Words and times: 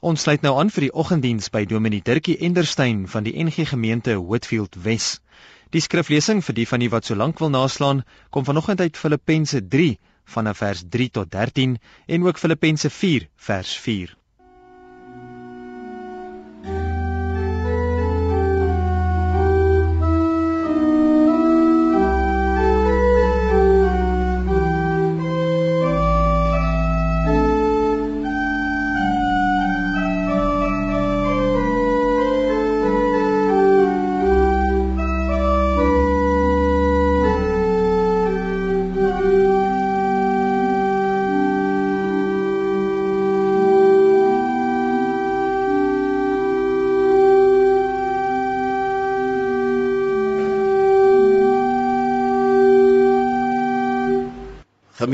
Ons 0.00 0.22
sluit 0.22 0.44
nou 0.46 0.52
aan 0.60 0.68
vir 0.70 0.84
die 0.84 0.92
oggenddiens 1.02 1.48
by 1.50 1.64
Dominee 1.66 2.04
Dirkie 2.06 2.36
Enderstein 2.48 3.00
van 3.10 3.24
die 3.26 3.32
NG 3.44 3.64
Gemeente 3.66 4.12
Hoedfield 4.14 4.76
Wes. 4.84 5.08
Die 5.74 5.82
skriflesing 5.82 6.38
vir 6.46 6.54
die 6.54 6.66
van 6.70 6.84
u 6.86 6.88
wat 6.92 7.08
so 7.08 7.18
lank 7.18 7.42
wil 7.42 7.50
naslaan, 7.50 8.04
kom 8.30 8.46
vanoggend 8.46 8.80
uit 8.80 9.00
Filippense 9.00 9.58
3 9.74 9.98
vanaf 10.36 10.62
vers 10.62 10.84
3 10.86 11.10
tot 11.18 11.32
13 11.34 11.74
en 12.06 12.28
ook 12.30 12.38
Filippense 12.38 12.90
4 12.90 13.26
vers 13.50 13.74
4. 13.88 14.17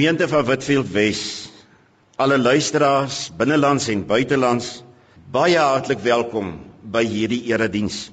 Gemeente 0.05 0.29
van 0.29 0.45
Witfield 0.45 0.91
Wes, 0.93 1.49
alle 2.21 2.37
luisteraars 2.39 3.31
binnelands 3.37 3.87
en 3.89 4.03
buitelands, 4.05 4.67
baie 5.33 5.57
hartlik 5.57 6.03
welkom 6.05 6.51
by 6.93 7.01
hierdie 7.09 7.39
erediens. 7.49 8.11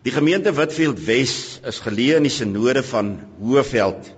Die 0.00 0.14
gemeente 0.14 0.54
Witfield 0.56 1.02
Wes 1.04 1.34
is 1.60 1.82
geleë 1.84 2.22
in 2.22 2.24
die 2.24 2.32
sinode 2.32 2.80
van 2.88 3.12
Hoëveld 3.36 4.08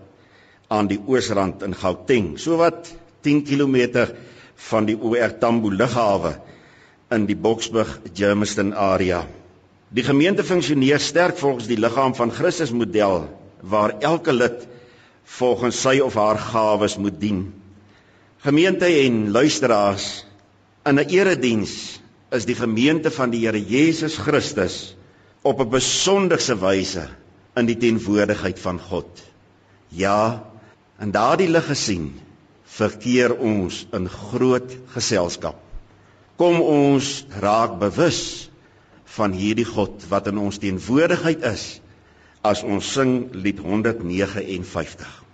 aan 0.71 0.93
die 0.93 1.01
oosrand 1.11 1.67
in 1.67 1.75
Gauteng, 1.75 2.31
sowat 2.39 2.93
10 3.27 3.43
km 3.51 4.07
van 4.71 4.87
die 4.87 4.95
OR 4.95 5.35
Tambo 5.43 5.75
lughawe 5.75 6.37
in 7.19 7.27
die 7.27 7.41
Boksburg 7.49 7.97
Germiston 8.15 8.71
area. 8.79 9.25
Die 9.91 10.07
gemeente 10.07 10.47
funksioneer 10.47 11.03
sterk 11.03 11.43
volgens 11.43 11.67
die 11.67 11.83
liggaam 11.83 12.15
van 12.15 12.31
Christus 12.31 12.71
model 12.71 13.25
waar 13.67 13.99
elke 14.07 14.39
lid 14.39 14.69
volgens 15.37 15.81
sy 15.85 15.99
of 16.01 16.17
haar 16.19 16.39
gawes 16.41 16.97
moet 16.97 17.21
dien. 17.21 17.43
Gemeente 18.45 18.87
en 18.87 19.31
luisteraars, 19.35 20.25
in 20.89 20.99
'n 20.99 21.09
erediens 21.09 22.01
is 22.31 22.45
die 22.45 22.55
gemeente 22.55 23.11
van 23.11 23.31
die 23.31 23.45
Here 23.45 23.61
Jesus 23.61 24.17
Christus 24.17 24.97
op 25.43 25.61
'n 25.61 25.71
besonderse 25.71 26.57
wyse 26.59 27.09
in 27.57 27.67
die 27.67 27.77
teenwoordigheid 27.77 28.59
van 28.59 28.81
God. 28.81 29.09
Ja, 29.89 30.45
in 31.01 31.11
daardie 31.11 31.49
lig 31.49 31.67
gesien, 31.67 32.21
verkeer 32.65 33.37
ons 33.39 33.87
in 33.93 34.09
groot 34.09 34.77
geselskap. 34.95 35.57
Kom 36.37 36.61
ons 36.61 37.27
raak 37.41 37.79
bewus 37.79 38.51
van 39.05 39.33
hierdie 39.33 39.67
God 39.67 40.05
wat 40.09 40.27
in 40.27 40.39
ons 40.39 40.59
teenwoordigheid 40.59 41.43
is 41.43 41.81
as 42.45 42.63
ons 42.65 42.85
sing 42.87 43.31
lied 43.33 43.61
159. 43.61 45.28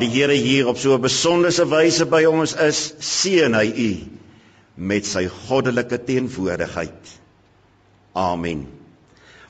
Waar 0.00 0.08
die 0.08 0.16
Here 0.20 0.32
hier 0.32 0.66
op 0.68 0.78
so 0.78 0.94
'n 0.96 1.00
besonderse 1.02 1.64
wyse 1.68 2.06
by 2.06 2.24
ons 2.24 2.54
is, 2.54 2.94
seën 3.00 3.52
hy 3.54 3.66
u 3.76 3.90
met 4.76 5.04
sy 5.04 5.26
goddelike 5.28 5.98
teenwoordigheid. 6.04 7.18
Amen. 8.14 8.66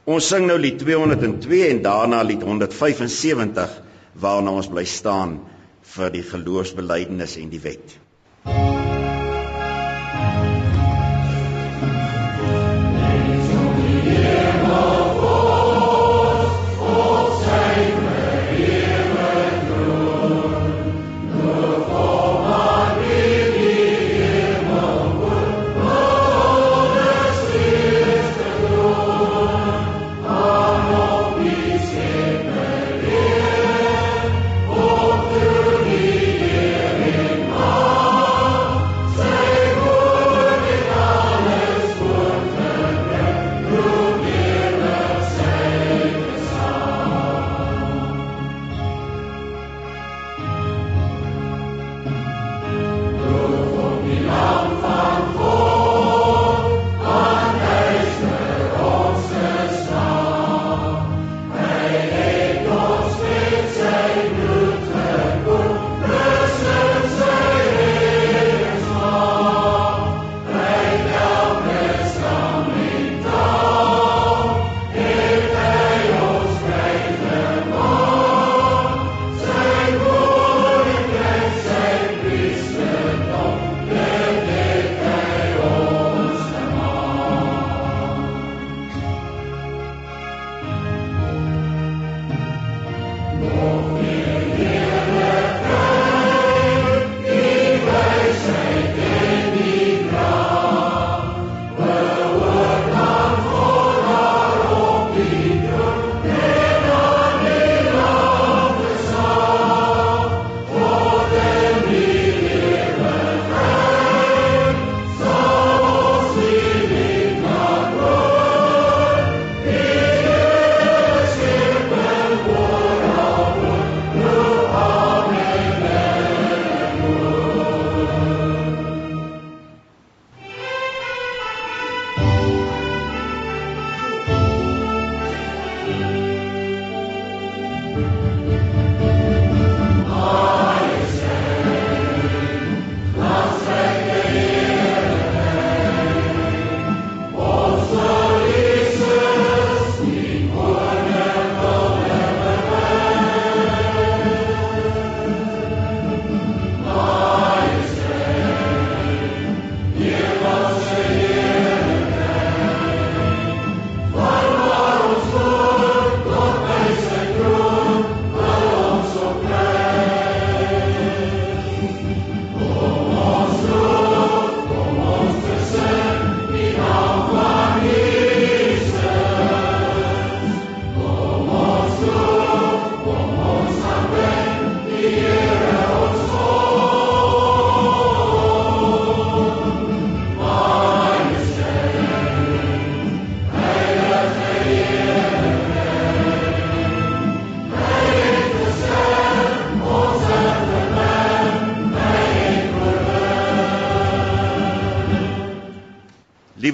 Ons 0.07 0.27
sing 0.29 0.47
nou 0.47 0.59
lied 0.59 0.79
202 0.79 1.69
en 1.71 1.83
daarna 1.83 2.23
lied 2.23 2.43
175 2.43 3.81
waarna 4.15 4.51
ons 4.51 4.67
bly 4.69 4.85
staan 4.85 5.39
vir 5.95 6.11
die 6.11 6.23
geloofsbelijdenis 6.23 7.37
en 7.37 7.49
die 7.51 7.61
wet. 7.63 7.99
Oh 8.45 8.80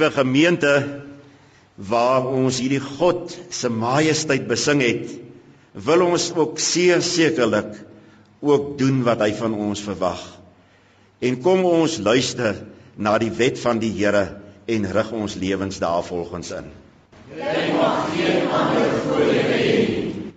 Liewe 0.06 0.22
gemeente, 0.22 0.72
waar 1.74 2.28
ons 2.30 2.60
hierdie 2.62 2.78
God 2.78 3.32
se 3.50 3.66
majesteit 3.66 4.44
besing 4.46 4.78
het, 4.84 5.08
wil 5.74 6.04
ons 6.06 6.28
ook 6.36 6.60
seker 6.62 7.00
sekerlik 7.02 7.72
ook 8.38 8.76
doen 8.78 9.00
wat 9.02 9.24
hy 9.24 9.32
van 9.34 9.56
ons 9.58 9.80
verwag. 9.82 10.20
En 11.18 11.40
kom 11.42 11.64
ons 11.66 11.96
luister 11.98 12.60
na 12.94 13.16
die 13.18 13.32
wet 13.34 13.58
van 13.58 13.80
die 13.82 13.90
Here 13.96 14.22
en 14.70 14.86
rig 14.94 15.10
ons 15.10 15.34
lewens 15.42 15.80
daarvolgens 15.82 16.52
in. 16.54 16.68
Jy 17.34 17.64
mag 17.74 18.04
geen 18.12 18.46
ander 18.46 18.94
voorlede 19.08 19.56
hê 19.58 19.72
nie. 19.88 20.30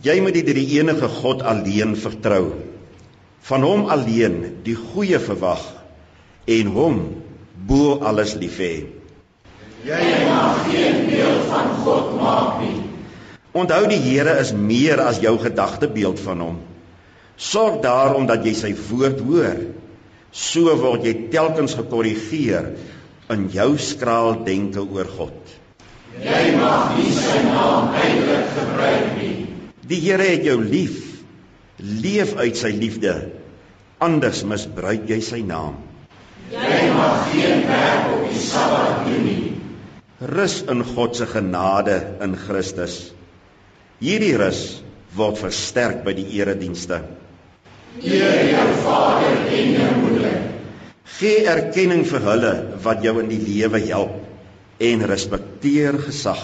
Jy 0.00 0.14
moet 0.24 0.38
die 0.38 0.46
drie 0.48 0.64
enige 0.78 1.10
God 1.18 1.44
alleen 1.44 1.92
vertrou. 2.06 2.54
Van 3.50 3.68
hom 3.68 3.84
alleen 3.92 4.40
die 4.64 4.78
goeie 4.80 5.20
verwag 5.20 5.66
en 6.48 6.72
hom 6.72 7.04
bo 7.68 7.98
alles 8.00 8.38
lief 8.40 8.56
hê. 8.64 8.72
Jy 9.80 10.06
mag 10.28 10.66
geen 10.68 11.06
beeld 11.08 11.46
van 11.48 11.70
God 11.80 12.16
maak 12.20 12.58
nie. 12.60 12.82
Onthou 13.56 13.86
die 13.88 14.00
Here 14.02 14.36
is 14.42 14.52
meer 14.52 15.00
as 15.00 15.22
jou 15.24 15.38
gedagtebeeld 15.40 16.20
van 16.20 16.42
hom. 16.44 16.58
Sorg 17.40 17.80
daarom 17.80 18.26
dat 18.28 18.44
jy 18.44 18.52
sy 18.54 18.74
woord 18.90 19.22
hoor. 19.24 19.62
So 20.30 20.74
word 20.82 21.06
jy 21.08 21.14
telkens 21.32 21.74
gekorrigeer 21.78 22.74
in 23.32 23.48
jou 23.54 23.72
skraal 23.80 24.42
denke 24.44 24.84
oor 24.84 25.08
God. 25.08 25.56
Jy 26.20 26.42
mag 26.58 26.98
nie 26.98 27.14
sy 27.16 27.38
naam 27.48 27.94
eintlik 27.96 28.50
gebruik 28.58 29.14
nie. 29.16 29.36
Die 29.80 30.00
Here 30.04 30.26
het 30.28 30.44
jou 30.44 30.58
lief. 30.60 31.06
Leef 31.80 32.34
uit 32.36 32.58
sy 32.58 32.74
liefde. 32.76 33.14
Anders 34.04 34.44
misbruik 34.44 35.08
jy 35.08 35.22
sy 35.24 35.40
naam. 35.46 35.80
Jy 36.52 36.82
mag 36.92 37.32
geen 37.32 37.64
werk 37.64 38.12
op 38.18 38.28
die 38.28 38.44
Sabbat 38.44 39.08
doen 39.08 39.24
nie. 39.24 39.59
Rus 40.20 40.60
in 40.68 40.84
God 40.84 41.16
se 41.16 41.24
genade 41.26 42.20
in 42.20 42.36
Christus. 42.36 43.12
Hierdie 44.04 44.34
rus 44.36 44.82
word 45.16 45.38
versterk 45.40 46.02
by 46.04 46.12
die 46.12 46.26
eredienste. 46.36 46.98
Eer 48.04 48.42
jou 48.50 48.66
vader 48.84 49.38
en 49.48 49.70
jou 49.78 49.86
moeder. 50.02 50.34
Gee 51.16 51.46
erkenning 51.48 52.04
vir 52.04 52.26
hulle 52.26 52.52
wat 52.84 53.00
jou 53.04 53.14
in 53.22 53.30
die 53.32 53.40
lewe 53.40 53.80
help 53.86 54.12
en 54.90 55.06
respekteer 55.08 55.96
gesag. 56.04 56.42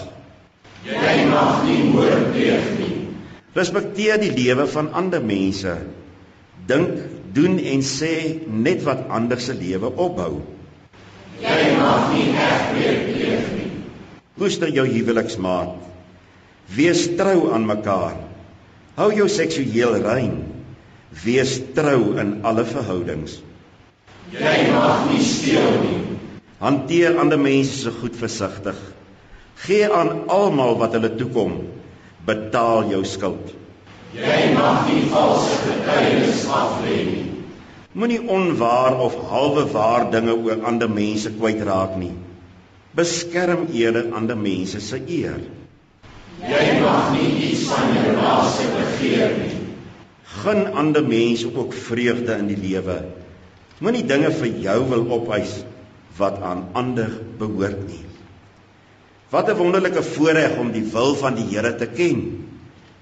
Jy 0.89 1.19
mag 1.29 1.61
nie 1.69 1.83
moord 1.91 2.33
pleeg 2.33 2.73
nie. 2.81 2.97
Respekteer 3.57 4.17
die 4.25 4.33
lewe 4.33 4.65
van 4.73 4.89
ander 4.97 5.21
mense. 5.21 5.77
Dink, 6.67 6.97
doen 7.37 7.61
en 7.61 7.85
sê 7.85 8.41
net 8.49 8.89
wat 8.89 9.05
ander 9.13 9.41
se 9.41 9.53
lewe 9.53 9.93
opbou. 9.93 10.41
Jy 11.45 11.61
mag 11.77 12.09
nie 12.17 12.31
egbreek 12.33 13.07
pleeg 13.13 13.53
nie. 13.53 13.56
Koester 14.37 14.69
jou 14.69 14.85
huweliksmaat. 14.85 15.77
Wees 16.77 17.07
trou 17.17 17.53
aan 17.57 17.65
mekaar. 17.65 18.19
Hou 18.99 19.09
jou 19.17 19.29
seksueel 19.33 19.97
rein. 20.05 20.35
Wees 21.23 21.55
trou 21.77 22.19
in 22.21 22.41
alle 22.45 22.67
verhoudings. 22.69 23.39
Jy 24.35 24.57
mag 24.75 25.07
nie 25.09 25.23
steel 25.25 25.79
nie. 25.87 26.03
Hanteer 26.61 27.17
ander 27.23 27.41
mense 27.41 27.79
se 27.81 27.95
goed 28.01 28.17
versigtig. 28.21 28.77
Gee 29.65 29.89
aan 29.89 30.27
almal 30.29 30.77
wat 30.83 30.99
hulle 30.99 31.15
toekom. 31.17 31.57
Betaal 32.29 32.91
jou 32.93 33.03
skuld. 33.09 33.55
Jy 34.17 34.39
mag 34.53 34.85
nie 34.91 35.07
valse 35.17 35.57
getuienis 35.65 36.45
aflê 36.61 37.01
nie. 37.09 37.27
Moenie 37.97 38.21
onwaar 38.21 39.01
of 39.01 39.17
halwe 39.31 39.65
waar 39.73 40.11
dinge 40.13 40.37
oor 40.37 40.61
ander 40.69 40.93
mense 40.93 41.33
kwytraak 41.41 41.97
nie. 41.97 42.13
Beskerm 42.97 43.67
eerder 43.77 44.09
ander 44.17 44.39
mense 44.41 44.81
se 44.81 44.97
eer. 45.05 45.41
Jy 46.41 46.65
mag 46.81 47.11
nie 47.13 47.29
iets 47.51 47.67
van 47.69 47.91
jou 47.93 48.13
naaste 48.17 48.69
begeer 48.73 49.35
nie. 49.37 49.59
Gun 50.37 50.63
ander 50.73 51.05
mense 51.05 51.51
ook 51.53 51.75
vreugde 51.77 52.39
in 52.41 52.49
die 52.49 52.57
lewe. 52.57 52.97
Moenie 53.85 54.05
dinge 54.09 54.31
vir 54.39 54.49
jou 54.65 54.79
wil 54.89 55.05
opeis 55.19 55.59
wat 56.17 56.41
aan 56.41 56.63
ander 56.73 57.11
behoort 57.37 57.83
nie. 57.85 58.01
Wat 59.31 59.51
'n 59.53 59.59
wonderlike 59.59 60.03
voorreg 60.03 60.57
om 60.57 60.73
die 60.73 60.87
wil 60.93 61.15
van 61.21 61.37
die 61.37 61.45
Here 61.51 61.75
te 61.77 61.87
ken. 61.87 62.49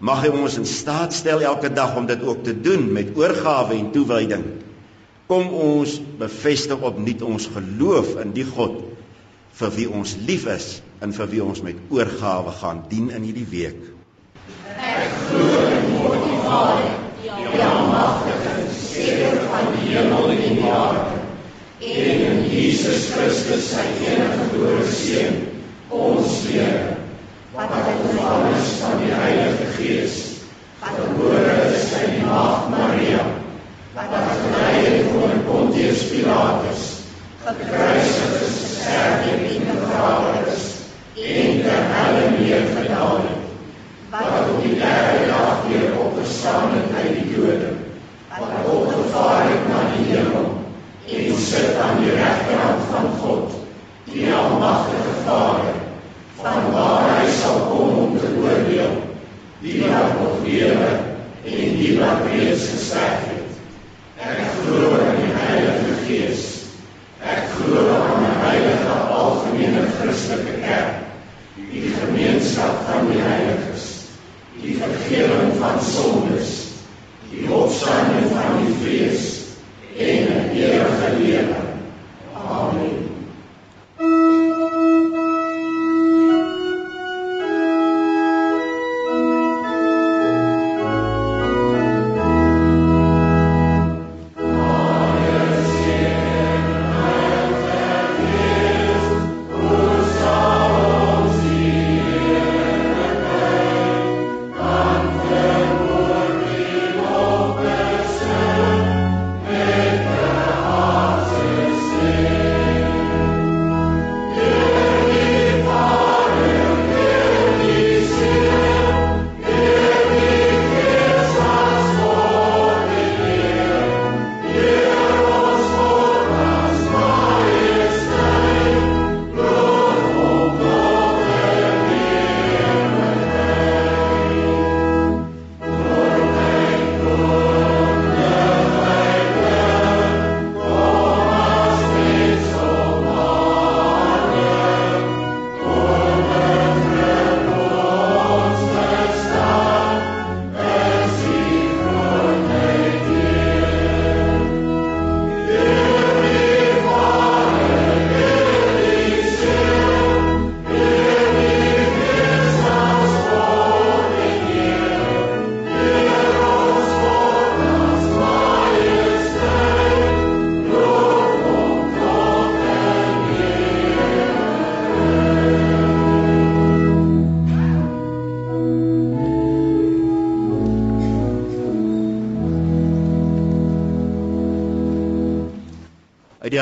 Mag 0.00 0.22
hy 0.22 0.28
ons 0.28 0.56
in 0.58 0.66
staat 0.66 1.12
stel 1.12 1.40
elke 1.40 1.70
dag 1.70 1.96
om 1.96 2.06
dit 2.06 2.22
ook 2.22 2.42
te 2.42 2.60
doen 2.60 2.92
met 2.92 3.14
oorgawe 3.14 3.74
en 3.74 3.92
toewyding. 3.92 4.44
Kom 5.26 5.54
ons 5.54 6.00
bevestig 6.18 6.82
opnuut 6.82 7.22
ons 7.22 7.46
geloof 7.46 8.16
in 8.20 8.32
die 8.32 8.44
God 8.44 8.93
vir 9.58 9.74
wie 9.76 9.88
ons 9.90 10.16
lief 10.26 10.46
is 10.50 10.68
en 11.04 11.12
vir 11.14 11.28
wie 11.30 11.42
ons 11.44 11.62
met 11.62 11.78
oorgawe 11.94 12.54
gaan 12.60 12.84
dien 12.90 13.10
in 13.14 13.26
hierdie 13.26 13.48
week. 13.50 13.82
Ek 14.74 15.12
glo 15.28 15.60
in 15.70 15.92
God 15.94 16.24
die 16.24 16.40
Vader, 16.46 16.96
die 17.22 17.66
almagtige, 17.68 18.56
skepper 18.80 19.46
van 19.52 19.70
die 19.76 19.92
hemel 19.92 20.32
en 20.34 20.58
die 20.58 20.72
aarde 20.72 21.22
en 21.84 22.13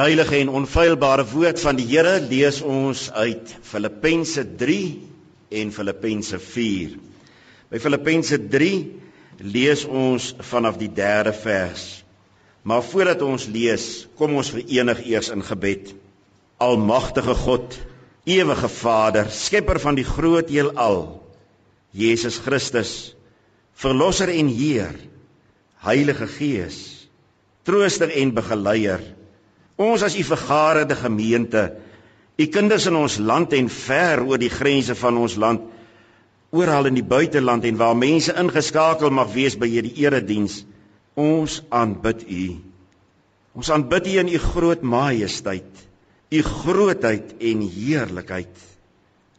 heilige 0.02 0.40
en 0.42 0.49
onfeilbare 0.50 1.23
woord 1.30 1.61
van 1.62 1.76
die 1.78 1.85
Here 1.87 2.16
lees 2.25 2.59
ons 2.66 3.04
uit 3.14 3.52
Filippense 3.62 4.42
3 4.59 4.78
en 5.61 5.71
Filippense 5.71 6.40
4. 6.42 6.97
By 7.71 7.78
Filippense 7.78 8.38
3 8.50 8.73
lees 9.54 9.85
ons 9.87 10.32
vanaf 10.49 10.80
die 10.80 10.90
3de 10.97 11.35
vers. 11.44 11.85
Maar 12.66 12.82
voordat 12.88 13.23
ons 13.23 13.47
lees, 13.47 13.87
kom 14.18 14.35
ons 14.40 14.50
verenig 14.54 15.04
eers 15.12 15.30
in 15.35 15.47
gebed. 15.47 15.94
Almagtige 16.59 17.38
God, 17.44 17.78
ewige 18.26 18.75
Vader, 18.80 19.30
skepper 19.30 19.78
van 19.82 19.99
die 19.99 20.06
groot 20.09 20.50
heelal, 20.50 21.02
Jesus 21.94 22.42
Christus, 22.42 23.14
verlosser 23.78 24.35
en 24.35 24.50
Heer, 24.50 24.99
Heilige 25.82 26.26
Gees, 26.30 26.78
trooster 27.66 28.11
en 28.18 28.35
begeleier 28.35 29.02
Ons 29.82 30.04
as 30.06 30.14
u 30.14 30.22
vergaderde 30.26 30.94
gemeente, 30.94 31.62
u 32.38 32.46
kinders 32.46 32.86
in 32.86 32.96
ons 32.98 33.18
land 33.18 33.52
en 33.56 33.68
ver 33.72 34.22
oor 34.24 34.40
die 34.40 34.52
grense 34.52 34.94
van 34.98 35.18
ons 35.18 35.34
land, 35.40 35.64
oral 36.52 36.90
in 36.90 36.98
die 36.98 37.06
buiteland 37.06 37.64
en 37.64 37.78
waar 37.80 37.96
mense 37.96 38.34
ingeskakel 38.38 39.10
mag 39.14 39.32
wees 39.34 39.56
by 39.58 39.68
hierdie 39.72 39.94
erediens, 40.04 40.60
ons 41.18 41.60
aanbid 41.72 42.26
u. 42.28 42.44
Ons 43.58 43.70
aanbid 43.72 44.10
u 44.12 44.18
in 44.22 44.30
u 44.32 44.40
groot 44.40 44.84
majesteit, 44.84 45.82
u 46.32 46.42
grootheid 46.42 47.34
en 47.40 47.64
heerlikheid. 47.68 48.52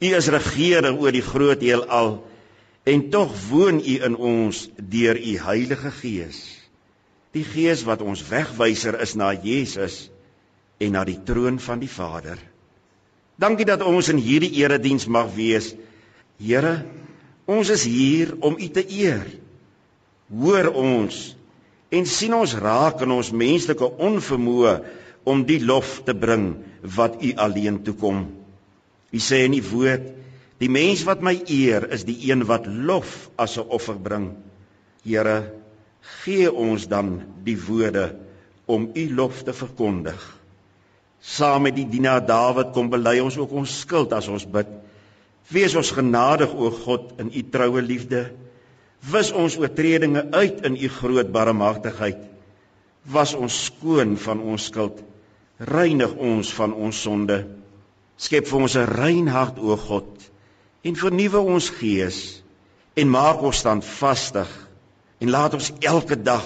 U 0.04 0.10
is 0.18 0.30
regering 0.34 1.00
oor 1.00 1.16
die 1.16 1.26
groot 1.26 1.62
heelal 1.64 2.18
en 2.90 3.06
tog 3.14 3.32
woon 3.50 3.80
u 3.80 3.96
in 4.10 4.18
ons 4.18 4.66
deur 4.76 5.18
u 5.18 5.38
Heilige 5.46 5.94
Gees. 6.02 6.42
Die 7.34 7.46
Gees 7.48 7.86
wat 7.88 8.04
ons 8.04 8.26
wegwyser 8.28 9.00
is 9.02 9.16
na 9.18 9.32
Jesus 9.34 10.10
en 10.84 10.98
na 10.98 11.04
die 11.08 11.20
troon 11.26 11.60
van 11.64 11.82
die 11.82 11.92
Vader. 11.92 12.40
Dankie 13.40 13.66
dat 13.66 13.82
ons 13.82 14.10
in 14.14 14.20
hierdie 14.22 14.52
erediens 14.62 15.08
mag 15.10 15.32
wees. 15.36 15.72
Here, 16.38 16.84
ons 17.50 17.72
is 17.74 17.86
hier 17.88 18.36
om 18.46 18.58
U 18.60 18.68
te 18.74 18.84
eer. 18.84 19.26
Hoor 20.34 20.70
ons 20.74 21.24
en 21.94 22.08
sien 22.10 22.34
ons 22.34 22.56
raak 22.58 23.04
in 23.06 23.14
ons 23.14 23.32
menslike 23.38 23.90
onvermoë 24.02 24.74
om 25.30 25.44
die 25.48 25.60
lof 25.64 26.00
te 26.08 26.16
bring 26.18 26.54
wat 26.96 27.20
U 27.22 27.34
alleen 27.46 27.82
toekom. 27.86 28.26
U 29.14 29.20
sê 29.22 29.44
in 29.48 29.54
die 29.56 29.66
woord: 29.66 30.10
Die 30.62 30.72
mens 30.72 31.04
wat 31.08 31.22
my 31.26 31.36
eer, 31.52 31.86
is 31.94 32.06
die 32.08 32.18
een 32.30 32.46
wat 32.50 32.68
lof 32.68 33.30
as 33.38 33.58
'n 33.58 33.68
offer 33.70 33.96
bring. 33.96 34.32
Here, 35.04 35.52
gee 36.24 36.52
ons 36.52 36.88
dan 36.88 37.22
die 37.44 37.58
woorde 37.58 38.16
om 38.66 38.90
U 38.96 39.04
lof 39.16 39.44
te 39.44 39.54
verkondig. 39.54 40.43
Saam 41.24 41.64
met 41.64 41.78
die 41.78 41.88
dienaar 41.88 42.26
Dawid 42.28 42.74
kom 42.76 42.90
bely 42.92 43.20
ons 43.24 43.38
ook 43.40 43.54
ons 43.56 43.80
skuld 43.86 44.12
as 44.16 44.28
ons 44.28 44.44
bid. 44.44 44.68
Wees 45.54 45.76
ons 45.80 45.94
genadig 45.96 46.52
o 46.52 46.72
God 46.84 47.14
in 47.24 47.32
u 47.32 47.44
troue 47.54 47.82
liefde. 47.82 48.26
Wis 49.12 49.32
ons 49.32 49.56
oortredinge 49.60 50.26
uit 50.36 50.60
in 50.68 50.76
u 50.76 50.90
groot 51.00 51.32
barmhartigheid. 51.32 52.20
Was 53.08 53.34
ons 53.40 53.64
skoon 53.70 54.18
van 54.20 54.44
ons 54.44 54.68
skuld. 54.68 55.00
Reinig 55.60 56.16
ons 56.20 56.52
van 56.60 56.76
ons 56.76 57.02
sonde. 57.08 57.40
Skep 58.20 58.48
vir 58.48 58.60
ons 58.60 58.76
'n 58.76 58.92
rein 58.92 59.28
hart 59.28 59.60
o 59.60 59.76
God 59.78 60.30
en 60.84 60.96
vernuwe 60.96 61.40
ons 61.40 61.70
gees 61.80 62.44
en 63.00 63.10
maak 63.10 63.42
ons 63.42 63.58
standvastig 63.58 64.50
en 65.20 65.30
laat 65.32 65.54
ons 65.54 65.72
elke 65.80 66.16
dag 66.20 66.44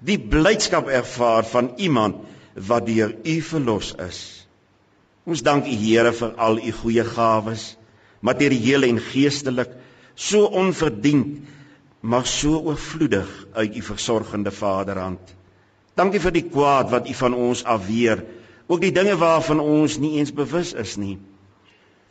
die 0.00 0.18
blydskap 0.18 0.88
ervaar 0.88 1.44
van 1.44 1.72
iemand 1.76 2.16
wat 2.54 2.86
deur 2.86 3.14
U 3.22 3.40
verlos 3.42 3.94
is. 3.98 4.20
Ons 5.24 5.42
dank 5.42 5.66
U 5.66 5.74
Here 5.74 6.12
vir 6.12 6.34
al 6.36 6.60
U 6.60 6.72
goeie 6.82 7.04
gawes, 7.04 7.74
materieel 8.24 8.86
en 8.88 9.00
geestelik, 9.00 9.72
so 10.14 10.46
onverdiend, 10.46 11.42
maar 12.04 12.26
so 12.28 12.60
oorvloedig 12.60 13.30
uit 13.52 13.76
U 13.76 13.82
versorgende 13.82 14.52
Vaderhand. 14.52 15.34
Dankie 15.96 16.20
vir 16.20 16.34
die 16.34 16.46
kwaad 16.50 16.90
wat 16.92 17.08
U 17.08 17.14
van 17.14 17.34
ons 17.34 17.64
afweer, 17.64 18.24
ook 18.66 18.80
die 18.82 18.92
dinge 18.94 19.16
waarvan 19.18 19.60
ons 19.60 19.98
nie 19.98 20.18
eens 20.18 20.32
bewus 20.34 20.74
is 20.76 20.96
nie. 21.00 21.16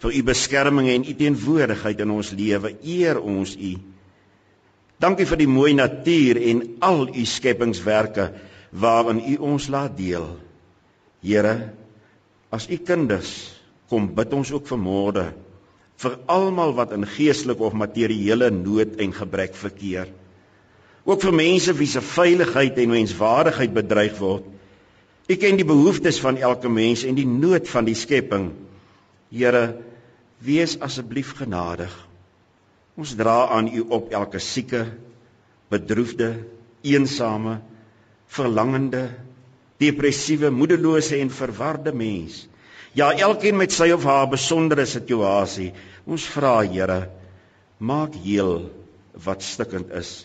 Vir 0.04 0.16
U 0.18 0.24
beskerming 0.28 0.90
en 0.92 1.06
U 1.08 1.14
teenwoordigheid 1.16 2.02
in 2.04 2.12
ons 2.12 2.32
lewe, 2.36 2.74
eer 2.82 3.20
ons 3.22 3.56
U. 3.56 3.76
Dankie 5.04 5.28
vir 5.28 5.40
die 5.40 5.50
mooi 5.52 5.74
natuur 5.76 6.40
en 6.40 6.66
al 6.84 7.08
U 7.12 7.26
skepingswerke 7.28 8.32
waarin 8.74 9.22
U 9.22 9.36
ons 9.54 9.70
laat 9.70 9.96
deel. 9.98 10.26
Here, 11.24 11.74
as 12.54 12.68
U 12.70 12.78
kinders, 12.78 13.54
kom 13.90 14.10
bid 14.18 14.34
ons 14.34 14.52
ook 14.54 14.68
vanmôre 14.70 15.30
vir 16.04 16.16
almal 16.32 16.74
wat 16.76 16.92
in 16.96 17.06
geestelike 17.08 17.64
of 17.64 17.76
materiële 17.78 18.50
nood 18.52 18.98
en 19.00 19.14
gebrek 19.16 19.54
verkeer. 19.56 20.10
Ook 21.06 21.22
vir 21.22 21.36
mense 21.36 21.76
wie 21.78 21.88
se 21.88 22.02
veiligheid 22.04 22.80
en 22.82 22.96
menswaardigheid 22.96 23.74
bedreig 23.76 24.18
word. 24.20 24.48
U 25.30 25.36
ken 25.40 25.60
die 25.60 25.68
behoeftes 25.68 26.20
van 26.20 26.40
elke 26.42 26.72
mens 26.72 27.06
en 27.08 27.16
die 27.16 27.28
nood 27.30 27.70
van 27.72 27.88
die 27.88 27.96
skepping. 27.96 28.50
Here, 29.32 29.78
wees 30.44 30.76
asseblief 30.84 31.36
genadig. 31.38 31.94
Ons 33.00 33.16
dra 33.20 33.46
aan 33.54 33.70
U 33.72 33.86
op 33.96 34.12
elke 34.12 34.42
sieke, 34.44 34.84
bedroefde, 35.72 36.34
eensame 36.84 37.62
verlangende, 38.34 39.08
depressiewe, 39.82 40.52
moedelose 40.54 41.20
en 41.22 41.32
verwarde 41.34 41.94
mens. 41.94 42.44
Ja, 42.98 43.12
elkeen 43.14 43.58
met 43.58 43.74
sy 43.74 43.90
of 43.94 44.06
haar 44.06 44.30
besondere 44.32 44.86
situasie. 44.90 45.72
Ons 46.06 46.26
vra 46.30 46.60
Here, 46.66 47.08
maak 47.80 48.16
heel 48.24 48.70
wat 49.26 49.44
stikkend 49.46 49.92
is 49.98 50.24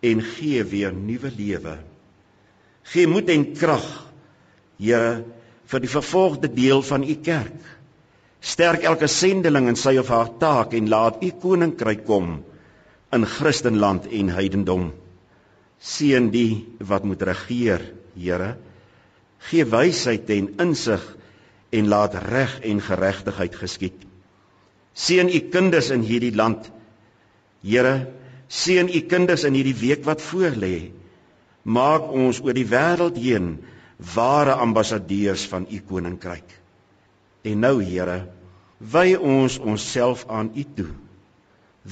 en 0.00 0.22
gee 0.24 0.62
weer 0.64 0.94
nuwe 0.96 1.30
lewe. 1.36 1.74
Gee 2.92 3.08
moed 3.10 3.28
en 3.30 3.44
krag, 3.54 3.86
Here, 4.80 5.20
vir 5.70 5.82
die 5.84 5.90
vervolgde 5.92 6.48
deel 6.50 6.82
van 6.82 7.04
u 7.04 7.14
kerk. 7.22 7.58
Sterk 8.40 8.86
elke 8.88 9.06
sendeling 9.12 9.68
in 9.68 9.76
sy 9.76 9.98
of 10.00 10.08
haar 10.08 10.32
taak 10.40 10.72
en 10.74 10.88
laat 10.88 11.20
u 11.22 11.28
koninkryk 11.42 12.06
kom 12.08 12.38
in 13.12 13.26
Christenland 13.28 14.08
en 14.08 14.32
heidendom 14.32 14.88
seën 15.80 16.28
die 16.32 16.66
wat 16.78 17.04
moet 17.08 17.22
regeer, 17.22 17.82
Here. 18.20 18.56
Gee 19.48 19.64
wysheid 19.64 20.28
en 20.34 20.50
insig 20.60 21.02
en 21.72 21.88
laat 21.88 22.14
reg 22.26 22.58
en 22.66 22.82
geregtigheid 22.84 23.54
geskied. 23.56 23.96
Seën 24.92 25.30
u 25.30 25.40
kinders 25.48 25.88
in 25.94 26.02
hierdie 26.04 26.34
land. 26.36 26.66
Here, 27.64 28.10
seën 28.48 28.90
u 28.90 29.00
kinders 29.08 29.46
in 29.48 29.56
hierdie 29.56 29.78
week 29.78 30.04
wat 30.04 30.20
voorlê. 30.20 30.90
Maak 31.62 32.10
ons 32.12 32.42
oor 32.44 32.56
die 32.56 32.66
wêreld 32.68 33.16
heen 33.16 33.54
ware 34.14 34.58
ambassadeurs 34.60 35.46
van 35.48 35.66
u 35.70 35.80
koninkryk. 35.86 36.56
En 37.46 37.62
nou, 37.64 37.78
Here, 37.80 38.26
wy 38.80 39.14
ons 39.16 39.56
onsself 39.58 40.26
aan 40.28 40.50
u 40.54 40.64
toe. 40.76 40.90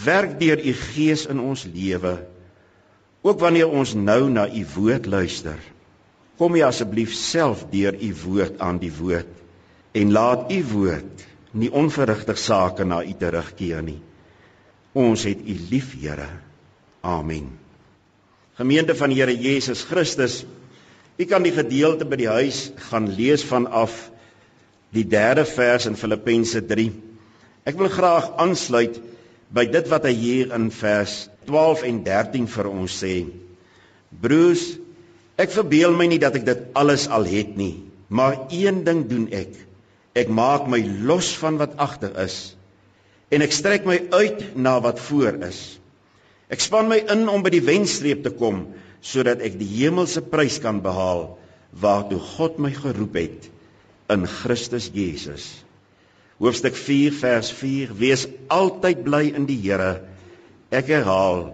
Werk 0.05 0.37
deur 0.41 0.61
u 0.61 0.73
gees 0.73 1.25
in 1.31 1.41
ons 1.41 1.65
lewe 1.65 2.19
Ook 3.29 3.43
wanneer 3.45 3.69
ons 3.69 3.93
nou 3.93 4.31
na 4.33 4.47
u 4.49 4.63
woord 4.75 5.07
luister, 5.07 5.59
kom 6.41 6.55
u 6.57 6.63
asseblief 6.65 7.13
self 7.13 7.67
deur 7.69 7.97
u 8.01 8.13
woord 8.23 8.61
aan 8.65 8.79
die 8.81 8.93
woord 8.95 9.35
en 9.99 10.13
laat 10.15 10.53
u 10.55 10.63
woord 10.71 11.25
nie 11.61 11.69
onverrigtig 11.73 12.39
sake 12.41 12.87
na 12.89 13.03
u 13.05 13.13
terugkeer 13.19 13.83
nie. 13.85 13.99
Ons 14.97 15.27
het 15.29 15.41
u 15.45 15.57
lief, 15.71 15.93
Here. 16.01 16.29
Amen. 17.05 17.51
Gemeente 18.57 18.95
van 18.95 19.13
Here 19.13 19.35
Jesus 19.37 19.85
Christus, 19.85 20.45
u 21.19 21.25
kan 21.25 21.45
die 21.45 21.53
gedeelte 21.53 22.09
by 22.09 22.17
die 22.21 22.31
huis 22.31 22.69
gaan 22.89 23.11
lees 23.13 23.45
vanaf 23.45 24.09
die 24.95 25.05
3de 25.05 25.45
vers 25.53 25.87
in 25.91 25.99
Filippense 26.01 26.65
3. 26.65 26.89
Ek 27.69 27.77
wil 27.77 27.93
graag 27.93 28.33
aansluit 28.41 28.97
by 29.55 29.65
dit 29.71 29.89
wat 29.89 30.05
hy 30.05 30.13
hier 30.13 30.53
in 30.57 30.69
vers 30.75 31.29
12 31.49 31.87
en 31.89 32.03
13 32.05 32.49
vir 32.53 32.69
ons 32.69 32.99
sê. 33.03 33.15
Broers, 34.23 34.65
ek 35.41 35.55
verbeel 35.55 35.97
my 35.97 36.09
nie 36.11 36.21
dat 36.21 36.37
ek 36.37 36.45
dit 36.49 36.67
alles 36.79 37.07
al 37.09 37.25
het 37.29 37.57
nie, 37.57 37.85
maar 38.09 38.49
een 38.53 38.83
ding 38.85 39.07
doen 39.09 39.29
ek. 39.33 39.55
Ek 40.19 40.31
maak 40.33 40.67
my 40.69 40.81
los 41.07 41.33
van 41.39 41.61
wat 41.61 41.77
agter 41.81 42.15
is 42.25 42.59
en 43.35 43.45
ek 43.45 43.53
strek 43.53 43.85
my 43.89 43.99
uit 44.15 44.57
na 44.57 44.79
wat 44.85 45.01
voor 45.05 45.37
is. 45.49 45.61
Ek 46.49 46.63
span 46.65 46.89
my 46.89 46.97
in 47.13 47.27
om 47.29 47.45
by 47.45 47.53
die 47.53 47.65
wenstreep 47.65 48.25
te 48.25 48.33
kom 48.33 48.65
sodat 49.05 49.43
ek 49.45 49.59
die 49.61 49.69
hemelse 49.69 50.23
prys 50.27 50.57
kan 50.65 50.81
behaal 50.85 51.37
waartoe 51.83 52.19
God 52.35 52.57
my 52.59 52.73
geroep 52.75 53.19
het 53.21 53.49
in 54.11 54.25
Christus 54.27 54.89
Jesus. 54.95 55.45
Hoofstuk 56.39 56.77
4 56.79 57.13
vers 57.19 57.51
4 57.51 57.93
Wees 57.99 58.29
altyd 58.47 59.03
bly 59.03 59.25
in 59.35 59.47
die 59.49 59.59
Here. 59.59 60.05
Ek 60.71 60.87
herhaal, 60.93 61.49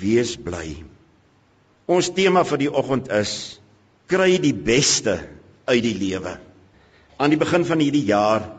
wees 0.00 0.34
bly. 0.36 0.82
Ons 1.88 2.10
tema 2.12 2.42
vir 2.44 2.60
die 2.60 2.68
oggend 2.68 3.08
is 3.14 3.60
kry 4.12 4.36
die 4.42 4.52
beste 4.52 5.14
uit 5.64 5.82
die 5.84 5.94
lewe. 5.96 6.34
Aan 7.16 7.32
die 7.32 7.40
begin 7.40 7.64
van 7.64 7.80
hierdie 7.80 8.04
jaar 8.10 8.50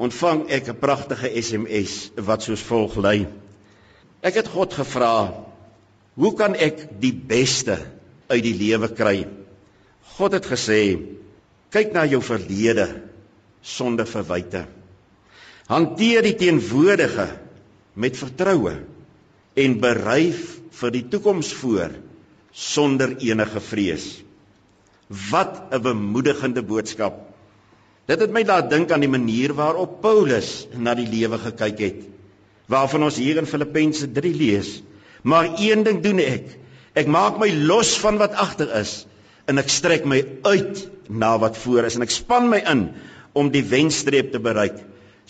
ontvang 0.00 0.50
ek 0.52 0.68
'n 0.68 0.80
pragtige 0.80 1.30
SMS 1.32 2.10
wat 2.16 2.42
soos 2.42 2.60
volg 2.60 2.96
lui: 2.96 3.26
Ek 4.22 4.34
het 4.34 4.48
God 4.48 4.74
gevra, 4.74 5.32
"Hoe 6.14 6.34
kan 6.36 6.54
ek 6.54 7.00
die 7.00 7.12
beste 7.12 7.78
uit 8.28 8.42
die 8.42 8.54
lewe 8.54 8.88
kry?" 8.88 9.26
God 10.16 10.32
het 10.32 10.44
gesê, 10.44 11.00
"Kyk 11.70 11.92
na 11.92 12.04
jou 12.04 12.20
verlede 12.20 13.02
sonder 13.62 14.06
verwyte. 14.06 14.79
Hanteer 15.70 16.24
die 16.26 16.34
teenwoordige 16.34 17.28
met 17.94 18.18
vertroue 18.18 18.74
en 19.54 19.76
berei 19.82 20.32
vir 20.80 20.94
die 20.94 21.04
toekoms 21.12 21.52
voor 21.60 21.94
sonder 22.50 23.16
enige 23.22 23.62
vrees." 23.62 24.06
Wat 25.30 25.72
'n 25.72 25.82
bemoedigende 25.82 26.62
boodskap. 26.62 27.14
Dit 28.06 28.20
het 28.20 28.30
my 28.30 28.42
laat 28.42 28.70
dink 28.70 28.90
aan 28.90 29.00
die 29.00 29.10
manier 29.10 29.54
waarop 29.54 30.00
Paulus 30.02 30.66
na 30.74 30.94
die 30.94 31.06
lewe 31.06 31.38
gekyk 31.38 31.78
het 31.78 32.00
waarvan 32.70 33.02
ons 33.02 33.18
hier 33.18 33.38
in 33.40 33.48
Filippense 33.50 34.06
3 34.12 34.34
lees. 34.34 34.82
Maar 35.22 35.50
een 35.58 35.82
ding 35.82 36.02
doen 36.02 36.18
ek. 36.22 36.46
Ek 36.94 37.06
maak 37.06 37.38
my 37.38 37.50
los 37.66 37.96
van 37.98 38.18
wat 38.18 38.34
agter 38.38 38.70
is 38.80 39.06
en 39.50 39.58
ek 39.58 39.70
strek 39.70 40.06
my 40.06 40.20
uit 40.46 40.84
na 41.08 41.38
wat 41.38 41.58
voor 41.58 41.88
is 41.88 41.96
en 41.98 42.06
ek 42.06 42.14
span 42.14 42.48
my 42.50 42.60
in 42.70 42.88
om 43.34 43.50
die 43.50 43.64
wenstreep 43.66 44.30
te 44.32 44.40
bereik 44.42 44.78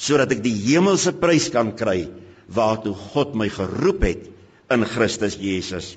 sodat 0.00 0.32
ek 0.32 0.42
die 0.44 0.56
hemelse 0.64 1.12
prys 1.20 1.50
kan 1.52 1.74
kry 1.76 2.08
waartoe 2.50 2.94
God 3.12 3.36
my 3.38 3.50
geroep 3.52 4.04
het 4.06 4.28
in 4.72 4.86
Christus 4.88 5.36
Jesus. 5.38 5.96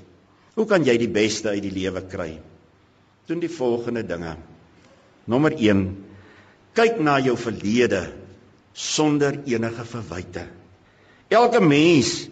Hoe 0.54 0.66
kan 0.70 0.84
jy 0.86 0.96
die 1.00 1.10
beste 1.10 1.54
uit 1.54 1.64
die 1.64 1.72
lewe 1.74 2.04
kry? 2.06 2.34
Doen 3.26 3.40
die 3.42 3.50
volgende 3.50 4.04
dinge. 4.06 4.36
Nommer 5.30 5.56
1: 5.56 5.86
Kyk 6.76 7.00
na 7.00 7.16
jou 7.24 7.34
verlede 7.40 8.04
sonder 8.74 9.40
enige 9.48 9.86
verwyte. 9.88 10.44
Elke 11.32 11.62
mens 11.64 12.28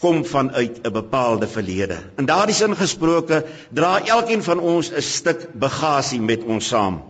kom 0.00 0.24
vanuit 0.24 0.80
'n 0.84 0.92
bepaalde 0.92 1.46
verlede. 1.46 1.98
In 2.18 2.26
daardie 2.26 2.54
sin 2.54 2.76
gesproke, 2.76 3.44
dra 3.70 4.00
elkeen 4.04 4.42
van 4.42 4.58
ons 4.60 4.90
'n 4.90 5.02
stuk 5.02 5.48
bagasie 5.54 6.20
met 6.20 6.44
ons 6.44 6.68
saam. 6.68 7.02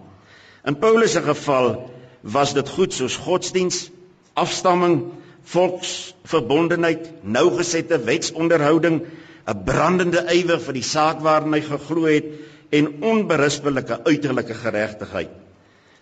In 0.64 0.78
Paulus 0.78 1.12
se 1.12 1.22
geval 1.22 1.90
was 2.32 2.54
dit 2.56 2.68
goed 2.68 2.94
soos 2.94 3.16
godsdiens, 3.22 3.86
afstamming, 4.34 4.98
volksverbondenheid, 5.46 7.08
nougesette 7.22 7.98
wetsonderhouding, 8.04 9.02
'n 9.46 9.64
brandende 9.64 10.24
ywer 10.34 10.58
vir 10.58 10.74
die 10.74 10.82
saak 10.82 11.20
waarin 11.22 11.54
hy 11.54 11.60
geglo 11.62 12.06
het 12.10 12.26
en 12.74 13.02
onberispelike 13.02 14.00
uiterlike 14.04 14.54
geregtigheid. 14.54 15.30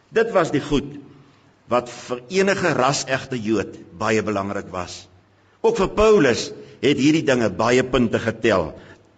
Dit 0.08 0.32
was 0.32 0.50
die 0.50 0.64
goed 0.64 0.96
wat 1.68 1.90
vir 1.90 2.22
enige 2.28 2.72
ras-egte 2.72 3.37
Jood 3.40 3.76
baie 3.98 4.22
belangrik 4.22 4.70
was. 4.72 5.06
Ook 5.60 5.76
vir 5.76 5.88
Paulus 5.88 6.52
het 6.80 6.98
hierdie 7.00 7.24
dinge 7.24 7.50
baie 7.50 7.84
punte 7.84 8.18
getel 8.18 8.72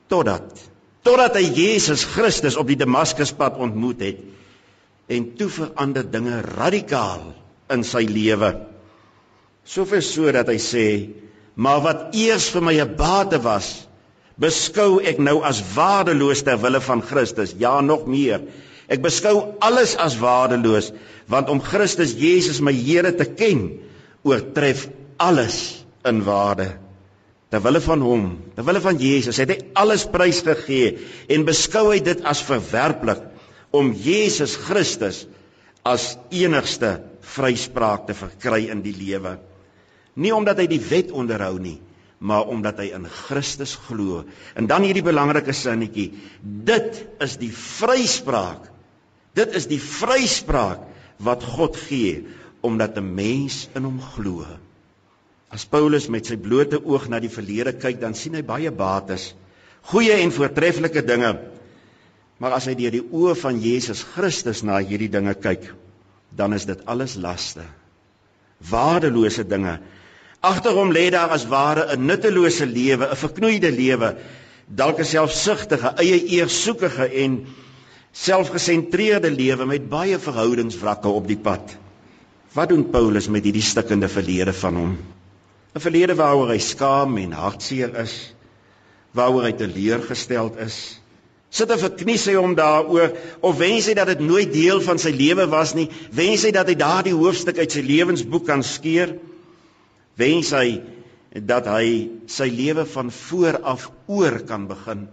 totdat 0.08 0.64
totdat 1.06 1.36
hy 1.38 1.44
Jesus 1.54 2.04
Christus 2.04 2.56
op 2.58 2.66
die 2.66 2.78
Damaskuspad 2.78 3.58
ontmoet 3.62 4.00
het 4.02 4.22
en 5.08 5.26
toe 5.38 5.48
verander 5.52 6.06
dinge 6.10 6.40
radikaal 6.56 7.28
in 7.72 7.84
sy 7.86 8.04
lewe. 8.10 8.52
Soveel 9.66 10.02
so 10.02 10.32
dat 10.32 10.48
hy 10.48 10.58
sê, 10.58 11.10
"Maar 11.56 11.80
wat 11.80 12.14
eers 12.14 12.50
vir 12.50 12.62
my 12.62 12.74
'n 12.80 12.96
bate 12.96 13.38
was, 13.42 13.86
beskou 14.36 15.00
ek 15.00 15.18
nou 15.18 15.40
as 15.44 15.62
waardeloos 15.74 16.42
ter 16.42 16.60
wille 16.60 16.80
van 16.80 17.02
Christus. 17.02 17.54
Ja, 17.58 17.80
nog 17.80 18.06
meer. 18.06 18.40
Ek 18.88 19.02
beskou 19.02 19.56
alles 19.64 19.96
as 19.96 20.18
waardeloos, 20.20 20.92
want 21.26 21.48
om 21.48 21.60
Christus 21.60 22.14
Jesus 22.14 22.60
my 22.60 22.72
Here 22.72 23.12
te 23.16 23.24
ken, 23.24 23.80
oortref 24.22 24.88
alles 25.16 25.84
in 26.06 26.22
waarde. 26.26 26.76
Terwille 27.50 27.80
van 27.80 28.02
hom, 28.02 28.24
terwille 28.54 28.82
van 28.82 28.98
Jesus, 28.98 29.38
het 29.38 29.50
hy 29.50 29.58
alles 29.78 30.04
prysgegee 30.10 30.98
en 31.28 31.46
beskou 31.46 31.88
hy 31.92 32.00
dit 32.04 32.22
as 32.26 32.42
verwerplik 32.42 33.22
om 33.76 33.92
Jesus 33.92 34.56
Christus 34.56 35.24
as 35.86 36.14
enigste 36.34 36.96
vryspraak 37.36 38.06
te 38.08 38.16
verkry 38.16 38.66
in 38.72 38.82
die 38.84 38.94
lewe. 38.96 39.36
Nie 40.16 40.32
omdat 40.34 40.62
hy 40.62 40.66
die 40.70 40.82
wet 40.82 41.12
onderhou 41.14 41.58
nie, 41.60 41.78
maar 42.18 42.48
omdat 42.48 42.80
hy 42.80 42.90
in 42.96 43.04
Christus 43.28 43.76
glo. 43.86 44.24
En 44.56 44.68
dan 44.70 44.86
hierdie 44.86 45.04
belangrike 45.04 45.52
sinnetjie, 45.54 46.08
dit 46.40 47.02
is 47.22 47.36
die 47.40 47.52
vryspraak. 47.52 48.70
Dit 49.36 49.52
is 49.58 49.68
die 49.68 49.80
vryspraak 49.82 50.86
wat 51.22 51.44
God 51.44 51.76
gee 51.88 52.24
omdat 52.64 52.96
'n 52.98 53.14
mens 53.14 53.68
in 53.76 53.84
hom 53.84 54.00
glo. 54.00 54.46
As 55.52 55.64
Paulus 55.64 56.08
met 56.08 56.26
sy 56.26 56.36
blote 56.36 56.80
oog 56.84 57.08
na 57.08 57.20
die 57.20 57.30
verlede 57.30 57.72
kyk, 57.72 58.00
dan 58.00 58.14
sien 58.14 58.34
hy 58.34 58.42
baie 58.42 58.70
bates, 58.70 59.34
goeie 59.82 60.12
en 60.12 60.32
voortreffelike 60.32 61.04
dinge. 61.06 61.36
Maar 62.38 62.58
as 62.58 62.66
hy 62.68 62.74
deur 62.76 62.92
die 62.92 63.04
oë 63.04 63.34
van 63.40 63.60
Jesus 63.60 64.02
Christus 64.14 64.62
na 64.66 64.78
hierdie 64.84 65.10
dinge 65.12 65.34
kyk, 65.34 65.70
dan 66.36 66.52
is 66.52 66.66
dit 66.68 66.82
alles 66.84 67.16
laste. 67.16 67.64
Waardelose 68.70 69.46
dinge. 69.48 69.78
Agter 70.44 70.76
hom 70.76 70.92
lê 70.92 71.08
daar 71.10 71.32
as 71.32 71.46
ware 71.48 71.86
'n 71.96 72.06
nuttelose 72.06 72.66
lewe, 72.66 73.08
'n 73.08 73.16
verknoeide 73.16 73.70
lewe, 73.72 74.16
dalk 74.68 75.00
'n 75.00 75.04
selfsugtige, 75.04 75.94
eie 75.96 76.18
eersoekige 76.38 77.08
en 77.24 77.46
selfgesentreerde 78.12 79.30
lewe 79.30 79.66
met 79.66 79.88
baie 79.88 80.18
verhoudingswrakke 80.18 81.08
op 81.08 81.26
die 81.26 81.36
pad. 81.38 81.76
Wat 82.52 82.68
doen 82.68 82.90
Paulus 82.90 83.28
met 83.28 83.44
hierdie 83.44 83.62
stikkende 83.62 84.08
verlede 84.08 84.52
van 84.52 84.76
hom? 84.76 84.98
'n 85.76 85.80
verlede 85.80 86.14
waaroor 86.14 86.48
hy 86.48 86.58
skaam 86.58 87.18
en 87.20 87.32
hartseer 87.32 87.96
is, 88.00 88.34
waaroor 89.12 89.44
hy 89.44 89.52
teleurgesteld 89.52 90.56
is. 90.56 91.00
Sit 91.50 91.70
hy 91.70 91.78
verknies 91.80 92.26
hy 92.28 92.34
hom 92.36 92.56
daaroor 92.58 93.14
of 93.46 93.58
wens 93.60 93.86
hy 93.88 93.94
dat 93.96 94.10
dit 94.10 94.22
nooit 94.24 94.50
deel 94.52 94.82
van 94.84 94.98
sy 95.00 95.12
lewe 95.14 95.46
was 95.52 95.74
nie? 95.78 95.86
Wens 96.12 96.44
hy 96.44 96.52
dat 96.54 96.68
hy 96.68 96.76
daardie 96.78 97.14
hoofstuk 97.16 97.60
uit 97.62 97.72
sy 97.72 97.84
lewensboek 97.86 98.46
kan 98.48 98.64
skeur? 98.66 99.14
Wens 100.18 100.52
hy 100.56 100.80
dat 101.36 101.68
hy 101.70 101.86
sy 102.32 102.48
lewe 102.50 102.86
van 102.88 103.12
voor 103.12 103.60
af 103.62 103.90
oor 104.10 104.40
kan 104.48 104.66
begin? 104.68 105.06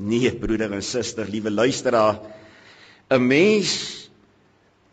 Nee, 0.00 0.32
broeder 0.32 0.72
en 0.72 0.84
suster, 0.84 1.28
liewe 1.28 1.50
luisteraar, 1.50 2.20
'n 3.10 3.26
mens 3.26 4.08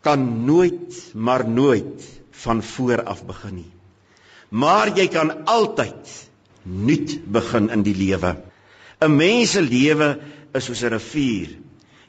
kan 0.02 0.44
nooit 0.46 1.14
maar 1.14 1.48
nooit 1.48 2.02
van 2.44 2.62
voor 2.62 3.02
af 3.04 3.24
begin 3.26 3.54
nie 3.54 3.72
maar 4.50 4.92
jy 4.96 5.08
kan 5.12 5.32
altyd 5.48 6.12
nuut 6.64 7.16
begin 7.32 7.68
in 7.72 7.84
die 7.84 7.96
lewe. 7.96 8.36
'n 9.00 9.16
Mens 9.16 9.52
se 9.52 9.62
lewe 9.62 10.18
is 10.54 10.64
soos 10.64 10.82
'n 10.82 10.92
rivier. 10.92 11.48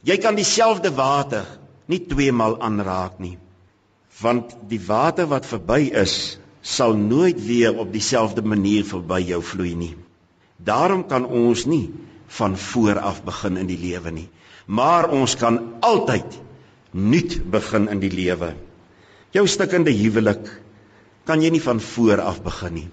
Jy 0.04 0.18
kan 0.18 0.36
dieselfde 0.36 0.92
water 0.96 1.46
nie 1.88 2.00
twee 2.00 2.32
maal 2.32 2.60
aanraak 2.62 3.20
nie, 3.20 3.38
want 4.22 4.56
die 4.70 4.80
water 4.80 5.28
wat 5.28 5.46
verby 5.46 5.92
is, 5.94 6.38
sal 6.62 6.94
nooit 6.94 7.40
weer 7.46 7.78
op 7.80 7.92
dieselfde 7.94 8.42
manier 8.42 8.84
verby 8.84 9.20
jou 9.32 9.42
vloei 9.42 9.76
nie. 9.76 9.96
Daarom 10.58 11.08
kan 11.08 11.26
ons 11.26 11.66
nie 11.66 11.90
van 12.28 12.58
voor 12.58 13.00
af 13.00 13.24
begin 13.24 13.58
in 13.58 13.68
die 13.68 13.80
lewe 13.80 14.12
nie, 14.12 14.30
maar 14.68 15.10
ons 15.10 15.36
kan 15.36 15.60
altyd 15.82 16.40
nuut 16.92 17.52
begin 17.52 17.88
in 17.90 18.00
die 18.00 18.12
lewe. 18.12 18.54
Jou 19.32 19.46
stikkende 19.48 19.92
huwelik 19.94 20.50
kan 21.26 21.42
jy 21.42 21.52
nie 21.54 21.62
van 21.62 21.80
voor 21.80 22.22
af 22.22 22.42
begin 22.44 22.74
nie. 22.74 22.88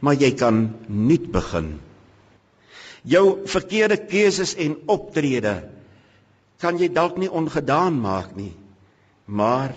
Maar 0.00 0.16
jy 0.18 0.32
kan 0.34 0.64
nuut 0.88 1.28
begin. 1.32 1.74
Jou 3.08 3.42
verkeerde 3.50 3.98
keuses 4.06 4.54
en 4.60 4.76
optrede 4.90 5.62
kan 6.62 6.78
jy 6.78 6.86
dalk 6.94 7.16
nie 7.18 7.30
ongedaan 7.30 7.96
maak 7.98 8.36
nie. 8.38 8.52
Maar 9.26 9.74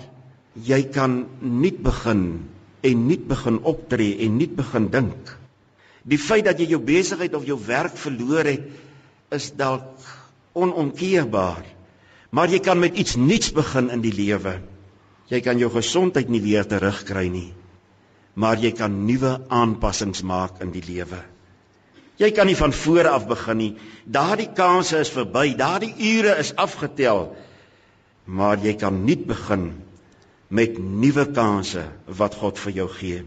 jy 0.62 0.84
kan 0.94 1.24
nuut 1.42 1.80
begin 1.82 2.22
en 2.86 3.08
nuut 3.10 3.26
begin 3.28 3.58
optree 3.66 4.20
en 4.28 4.38
nuut 4.38 4.54
begin 4.58 4.92
dink. 4.94 5.34
Die 6.06 6.22
feit 6.22 6.46
dat 6.46 6.62
jy 6.62 6.70
jou 6.76 6.82
besigheid 6.86 7.34
of 7.34 7.48
jou 7.50 7.58
werk 7.66 7.98
verloor 7.98 8.46
het, 8.46 8.70
is 9.34 9.50
dalk 9.58 10.06
onomkeerbaar. 10.54 11.66
Maar 12.30 12.54
jy 12.54 12.62
kan 12.62 12.78
met 12.80 12.98
iets 13.02 13.18
nuuts 13.18 13.50
begin 13.58 13.90
in 13.90 14.06
die 14.06 14.14
lewe. 14.14 14.60
Jy 15.34 15.42
kan 15.42 15.58
jou 15.58 15.72
gesondheid 15.74 16.30
nie 16.30 16.44
weer 16.46 16.68
terugkry 16.70 17.26
nie 17.34 17.50
maar 18.36 18.60
jy 18.60 18.74
kan 18.76 19.06
nuwe 19.08 19.38
aanpassings 19.48 20.22
maak 20.28 20.60
in 20.64 20.74
die 20.76 20.84
lewe. 20.84 21.22
Jy 22.22 22.30
kan 22.32 22.48
nie 22.48 22.56
van 22.56 22.74
voor 22.74 23.10
af 23.12 23.28
begin 23.28 23.58
nie. 23.60 23.74
Daardie 24.06 24.52
kanse 24.56 25.02
is 25.04 25.12
verby, 25.12 25.56
daardie 25.58 25.94
ure 26.16 26.38
is 26.40 26.54
afgetel. 26.56 27.36
Maar 28.26 28.62
jy 28.64 28.76
kan 28.80 29.04
nuut 29.06 29.26
begin 29.28 29.74
met 30.48 30.78
nuwe 30.80 31.26
kanse 31.36 31.84
wat 32.08 32.38
God 32.40 32.60
vir 32.60 32.78
jou 32.80 32.88
gee. 33.00 33.26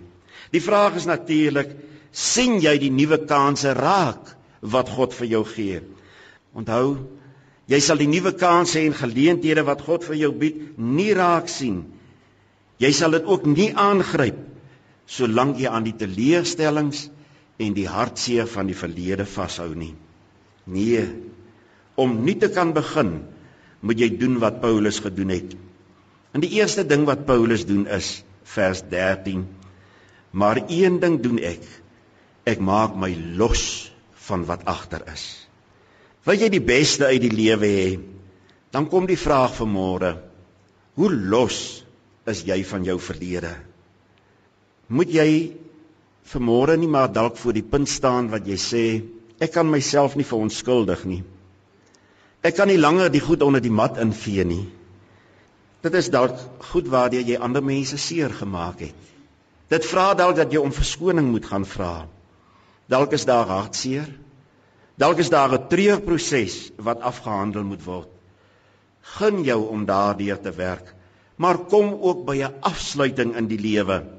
Die 0.55 0.63
vraag 0.65 0.97
is 0.97 1.07
natuurlik, 1.07 1.75
sien 2.11 2.57
jy 2.65 2.79
die 2.81 2.91
nuwe 2.95 3.21
kanse 3.29 3.75
raak 3.77 4.35
wat 4.61 4.89
God 4.89 5.13
vir 5.15 5.29
jou 5.37 5.45
gee? 5.45 5.83
Onthou, 6.57 6.97
Jy 7.69 7.81
sal 7.85 8.01
die 8.01 8.09
nuwe 8.09 8.33
kansse 8.41 8.81
en 8.81 8.97
geleenthede 8.97 9.63
wat 9.69 9.83
God 9.85 10.07
vir 10.09 10.17
jou 10.23 10.31
bied 10.41 10.61
nie 10.81 11.11
raak 11.17 11.51
sien. 11.53 11.83
Jy 12.81 12.91
sal 12.97 13.13
dit 13.19 13.27
ook 13.29 13.45
nie 13.51 13.69
aangryp 13.77 14.39
solank 15.09 15.61
jy 15.61 15.69
aan 15.73 15.85
die 15.85 15.97
teleurstellings 15.97 17.07
en 17.59 17.75
die 17.75 17.89
hartseer 17.91 18.47
van 18.51 18.71
die 18.71 18.77
verlede 18.79 19.27
vashou 19.27 19.73
nie. 19.75 19.95
Nee, 20.69 21.03
om 21.99 22.21
nie 22.25 22.37
te 22.39 22.51
kan 22.55 22.73
begin, 22.77 23.19
moet 23.83 23.99
jy 23.99 24.11
doen 24.21 24.39
wat 24.43 24.61
Paulus 24.63 25.01
gedoen 25.03 25.33
het. 25.35 25.55
En 26.35 26.45
die 26.45 26.53
eerste 26.59 26.85
ding 26.87 27.07
wat 27.09 27.27
Paulus 27.27 27.65
doen 27.67 27.87
is 27.91 28.21
vers 28.55 28.83
13. 28.91 29.47
Maar 30.31 30.63
een 30.69 31.01
ding 31.03 31.19
doen 31.23 31.41
ek. 31.43 31.65
Ek 32.49 32.63
maak 32.63 32.95
my 32.97 33.11
los 33.39 33.91
van 34.29 34.45
wat 34.49 34.65
agter 34.69 35.03
is. 35.13 35.25
Wil 36.29 36.43
jy 36.43 36.51
die 36.53 36.65
beste 36.65 37.09
uit 37.09 37.23
die 37.25 37.33
lewe 37.33 37.69
hê? 37.73 37.91
Dan 38.73 38.89
kom 38.93 39.09
die 39.09 39.19
vraag 39.19 39.55
vir 39.57 39.71
môre. 39.71 40.13
Hoe 40.99 41.11
los 41.11 41.59
is 42.29 42.45
jy 42.45 42.61
van 42.69 42.85
jou 42.85 42.99
verlede? 43.01 43.55
Moet 44.93 45.13
jy 45.15 45.31
vir 46.29 46.43
môre 46.45 46.77
nie 46.77 46.91
maar 46.93 47.09
dalk 47.13 47.39
voor 47.41 47.57
die 47.57 47.65
punt 47.65 47.89
staan 47.89 48.29
wat 48.33 48.47
jy 48.47 48.57
sê 48.61 48.85
ek 49.41 49.55
kan 49.55 49.71
myself 49.71 50.17
nie 50.19 50.27
verontskuldig 50.27 51.05
nie. 51.09 51.23
Ek 52.45 52.57
kan 52.59 52.69
nie 52.69 52.79
langer 52.79 53.09
die 53.11 53.23
goed 53.23 53.43
onder 53.43 53.63
die 53.63 53.73
mat 53.73 53.99
invee 54.03 54.45
nie. 54.45 54.67
Dit 55.83 55.95
is 55.95 56.11
dalk 56.11 56.37
goed 56.73 56.91
waardeur 56.91 57.25
jy 57.25 57.39
ander 57.39 57.65
mense 57.65 57.99
seer 58.03 58.35
gemaak 58.35 58.83
het. 58.83 59.09
Dit 59.71 59.87
vra 59.87 60.13
dalk 60.19 60.37
dat 60.37 60.53
jy 60.53 60.61
om 60.61 60.75
verskoning 60.75 61.31
moet 61.31 61.47
gaan 61.49 61.67
vra. 61.69 62.09
Dalk 62.89 63.13
is 63.17 63.27
daar 63.29 63.49
hartseer. 63.49 64.09
Dalk 64.99 65.21
is 65.23 65.31
daar 65.31 65.53
'n 65.55 65.69
treurproses 65.69 66.73
wat 66.77 67.01
afgehandel 67.01 67.65
moet 67.65 67.85
word. 67.85 68.09
Gun 69.17 69.45
jou 69.45 69.69
om 69.69 69.85
daardeur 69.87 70.41
te 70.41 70.51
werk, 70.51 70.95
maar 71.37 71.59
kom 71.59 71.95
ook 72.03 72.25
by 72.27 72.43
'n 72.43 72.55
afsluiting 72.61 73.37
in 73.37 73.47
die 73.47 73.61
lewe. 73.61 74.18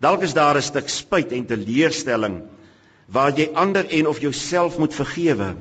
Dalk 0.00 0.22
is 0.22 0.34
daar 0.34 0.56
'n 0.56 0.62
stuk 0.62 0.88
spyt 0.88 1.32
en 1.32 1.46
teleurstelling 1.46 2.42
waar 3.06 3.32
jy 3.32 3.50
ander 3.54 3.86
en 3.88 4.06
of 4.06 4.20
jouself 4.20 4.78
moet 4.78 4.94
vergewe. 4.94 5.54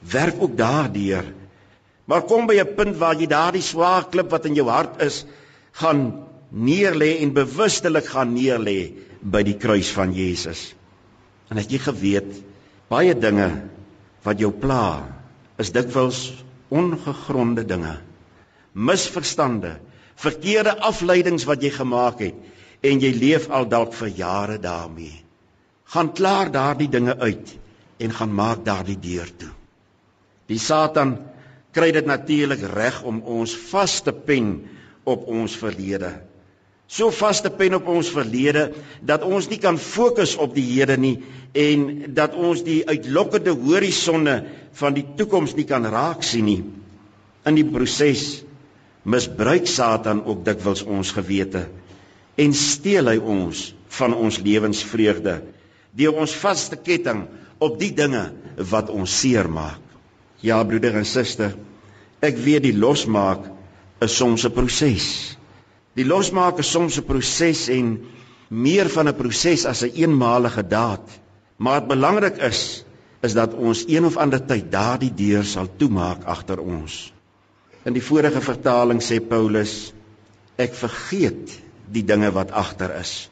Werk 0.00 0.36
ook 0.38 0.56
daardeur. 0.56 1.24
Maar 2.04 2.22
kom 2.22 2.46
by 2.46 2.60
'n 2.60 2.74
punt 2.74 2.96
waar 2.96 3.14
jy 3.14 3.26
daardie 3.26 3.62
swaar 3.62 4.08
klip 4.08 4.30
wat 4.30 4.46
in 4.46 4.54
jou 4.54 4.68
hart 4.68 5.02
is, 5.02 5.26
gaan 5.72 6.26
neerlê 6.48 7.18
en 7.20 7.32
bewustelik 7.32 8.06
gaan 8.06 8.34
neerlê 8.34 8.92
by 9.20 9.42
die 9.42 9.56
kruis 9.56 9.90
van 9.90 10.14
Jesus. 10.14 10.74
En 11.50 11.56
het 11.56 11.70
jy 11.70 11.78
geweet 11.78 12.42
baie 12.88 13.14
dinge 13.14 13.62
wat 14.22 14.38
jou 14.38 14.52
pla 14.52 15.08
is 15.58 15.72
dikwels 15.72 16.44
ongegronde 16.68 17.64
dinge. 17.64 17.98
Misverstande, 18.72 19.76
verkeerde 20.14 20.78
afleidings 20.80 21.44
wat 21.44 21.62
jy 21.62 21.70
gemaak 21.70 22.20
het 22.20 22.34
en 22.86 23.02
jy 23.02 23.12
leef 23.16 23.48
al 23.50 23.68
dalk 23.70 23.94
vir 23.98 24.12
jare 24.18 24.58
daarmee. 24.62 25.14
Gaan 25.94 26.12
klaar 26.18 26.50
daardie 26.54 26.90
dinge 26.90 27.16
uit 27.18 27.54
en 28.02 28.12
gaan 28.12 28.34
maak 28.34 28.64
daardie 28.66 28.98
deur 29.00 29.30
toe. 29.38 29.52
Die 30.50 30.60
Satan 30.62 31.16
kry 31.76 31.90
dit 31.94 32.06
natuurlik 32.06 32.62
reg 32.72 33.02
om 33.04 33.20
ons 33.22 33.54
vas 33.70 34.00
te 34.02 34.12
pen 34.12 34.56
op 35.04 35.26
ons 35.30 35.56
verlede. 35.58 36.12
So 36.86 37.10
vas 37.10 37.40
te 37.42 37.50
pen 37.50 37.74
op 37.74 37.88
ons 37.90 38.12
verlede 38.14 38.68
dat 39.02 39.24
ons 39.26 39.48
nie 39.50 39.58
kan 39.62 39.78
fokus 39.78 40.36
op 40.38 40.54
die 40.54 40.66
hede 40.68 40.96
nie 41.02 41.16
en 41.58 42.12
dat 42.14 42.36
ons 42.38 42.62
die 42.66 42.84
uitlokkende 42.86 43.56
horisonne 43.58 44.36
van 44.78 44.94
die 44.94 45.06
toekoms 45.18 45.56
nie 45.58 45.66
kan 45.66 45.86
raak 45.90 46.22
sien 46.26 46.46
nie. 46.46 46.60
In 47.46 47.58
die 47.58 47.66
proses 47.66 48.44
misbruik 49.02 49.66
Satan 49.70 50.22
ook 50.26 50.44
dikwels 50.46 50.84
ons 50.86 51.10
gewete 51.14 51.66
en 52.36 52.54
steel 52.54 53.08
hy 53.08 53.16
ons 53.18 53.72
van 53.98 54.14
ons 54.14 54.38
lewensvreugde 54.44 55.40
deur 55.96 56.18
ons 56.20 56.34
vas 56.42 56.68
te 56.68 56.76
ketting 56.76 57.24
op 57.64 57.78
die 57.80 57.92
dinge 57.96 58.26
wat 58.70 58.90
ons 58.92 59.12
seermaak. 59.22 59.80
Ja 60.44 60.60
broeder 60.68 60.98
en 61.00 61.08
suster, 61.08 61.54
ek 62.20 62.36
weet 62.44 62.66
die 62.66 62.76
losmaak 62.76 63.46
is 64.04 64.16
soms 64.16 64.44
'n 64.44 64.52
proses. 64.52 65.36
Die 65.96 66.04
losmaak 66.04 66.58
is 66.60 66.70
soms 66.70 66.98
'n 66.98 67.06
proses 67.08 67.68
en 67.68 68.04
meer 68.48 68.88
van 68.88 69.08
'n 69.08 69.16
proses 69.16 69.64
as 69.64 69.82
'n 69.82 69.86
een 69.86 70.10
eenmalige 70.10 70.62
daad. 70.62 71.08
Maar 71.56 71.80
wat 71.80 71.88
belangrik 71.88 72.36
is, 72.36 72.84
is 73.22 73.32
dat 73.32 73.54
ons 73.54 73.84
een 73.88 74.04
of 74.04 74.16
ander 74.16 74.46
tyd 74.46 74.70
daardie 74.70 75.14
deur 75.14 75.44
sal 75.44 75.68
toemaak 75.76 76.24
agter 76.24 76.60
ons. 76.60 77.12
In 77.84 77.92
die 77.92 78.02
vorige 78.02 78.40
vertaling 78.40 79.00
sê 79.02 79.20
Paulus, 79.20 79.92
ek 80.56 80.74
vergeet 80.74 81.65
die 81.92 82.04
dinge 82.06 82.32
wat 82.34 82.50
agter 82.50 82.94
is. 83.00 83.28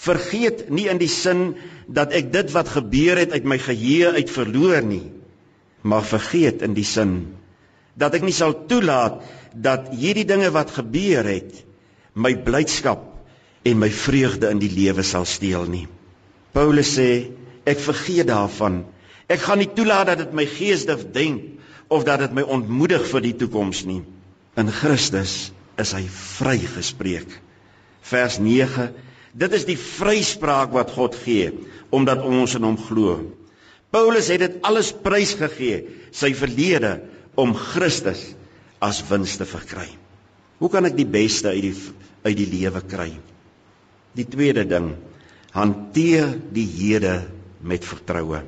Vergeet 0.00 0.68
nie 0.72 0.88
in 0.88 1.00
die 1.00 1.10
sin 1.12 1.54
dat 1.86 2.14
ek 2.16 2.32
dit 2.32 2.52
wat 2.56 2.72
gebeur 2.72 3.20
het 3.20 3.34
uit 3.36 3.44
my 3.44 3.58
geheue 3.60 4.14
uit 4.16 4.30
verloor 4.32 4.80
nie 4.84 5.06
maar 5.80 6.04
vergeet 6.04 6.62
in 6.62 6.74
die 6.76 6.84
sin 6.84 7.14
dat 8.00 8.14
ek 8.16 8.24
nie 8.24 8.36
sal 8.36 8.54
toelaat 8.68 9.20
dat 9.54 9.90
hierdie 9.96 10.26
dinge 10.28 10.50
wat 10.54 10.72
gebeur 10.76 11.26
het 11.26 11.62
my 12.14 12.32
blydskap 12.46 13.06
en 13.66 13.80
my 13.80 13.90
vreugde 13.92 14.50
in 14.50 14.60
die 14.62 14.70
lewe 14.72 15.04
sal 15.04 15.26
steel 15.28 15.66
nie. 15.68 15.86
Paulus 16.56 16.94
sê 16.96 17.10
ek 17.68 17.82
vergeet 17.82 18.30
daarvan. 18.30 18.82
Ek 19.30 19.42
gaan 19.44 19.60
nie 19.60 19.68
toelaat 19.74 20.12
dat 20.12 20.22
dit 20.24 20.32
my 20.34 20.46
geesdif 20.48 21.04
denk 21.14 21.44
of 21.92 22.06
dat 22.08 22.24
dit 22.24 22.34
my 22.34 22.46
ontmoedig 22.56 23.04
vir 23.10 23.24
die 23.26 23.36
toekoms 23.42 23.84
nie. 23.86 24.00
In 24.58 24.72
Christus 24.74 25.52
is 25.80 25.92
hy 25.96 26.02
vrygespreek. 26.08 27.28
Vers 28.06 28.38
9 28.42 28.90
Dit 29.30 29.54
is 29.54 29.66
die 29.68 29.78
vryspraak 29.78 30.72
wat 30.74 30.90
God 30.96 31.14
gee 31.22 31.52
omdat 31.94 32.22
ons 32.26 32.54
in 32.54 32.66
hom 32.66 32.76
glo. 32.78 33.18
Paulus 33.90 34.28
het 34.30 34.42
dit 34.42 34.58
alles 34.66 34.92
prysgegee, 34.94 35.82
sy 36.14 36.30
verlede 36.38 37.00
om 37.38 37.54
Christus 37.54 38.22
as 38.82 39.00
wins 39.08 39.34
te 39.38 39.46
verkry. 39.48 39.88
Hoe 40.62 40.70
kan 40.70 40.86
ek 40.86 40.94
die 40.98 41.08
beste 41.08 41.50
uit 41.50 41.64
die 41.66 41.74
uit 42.26 42.36
die 42.38 42.48
lewe 42.50 42.82
kry? 42.86 43.10
Die 44.14 44.26
tweede 44.28 44.62
ding, 44.68 44.92
hanteer 45.54 46.34
die 46.54 46.66
hede 46.66 47.16
met 47.62 47.86
vertroue. 47.86 48.42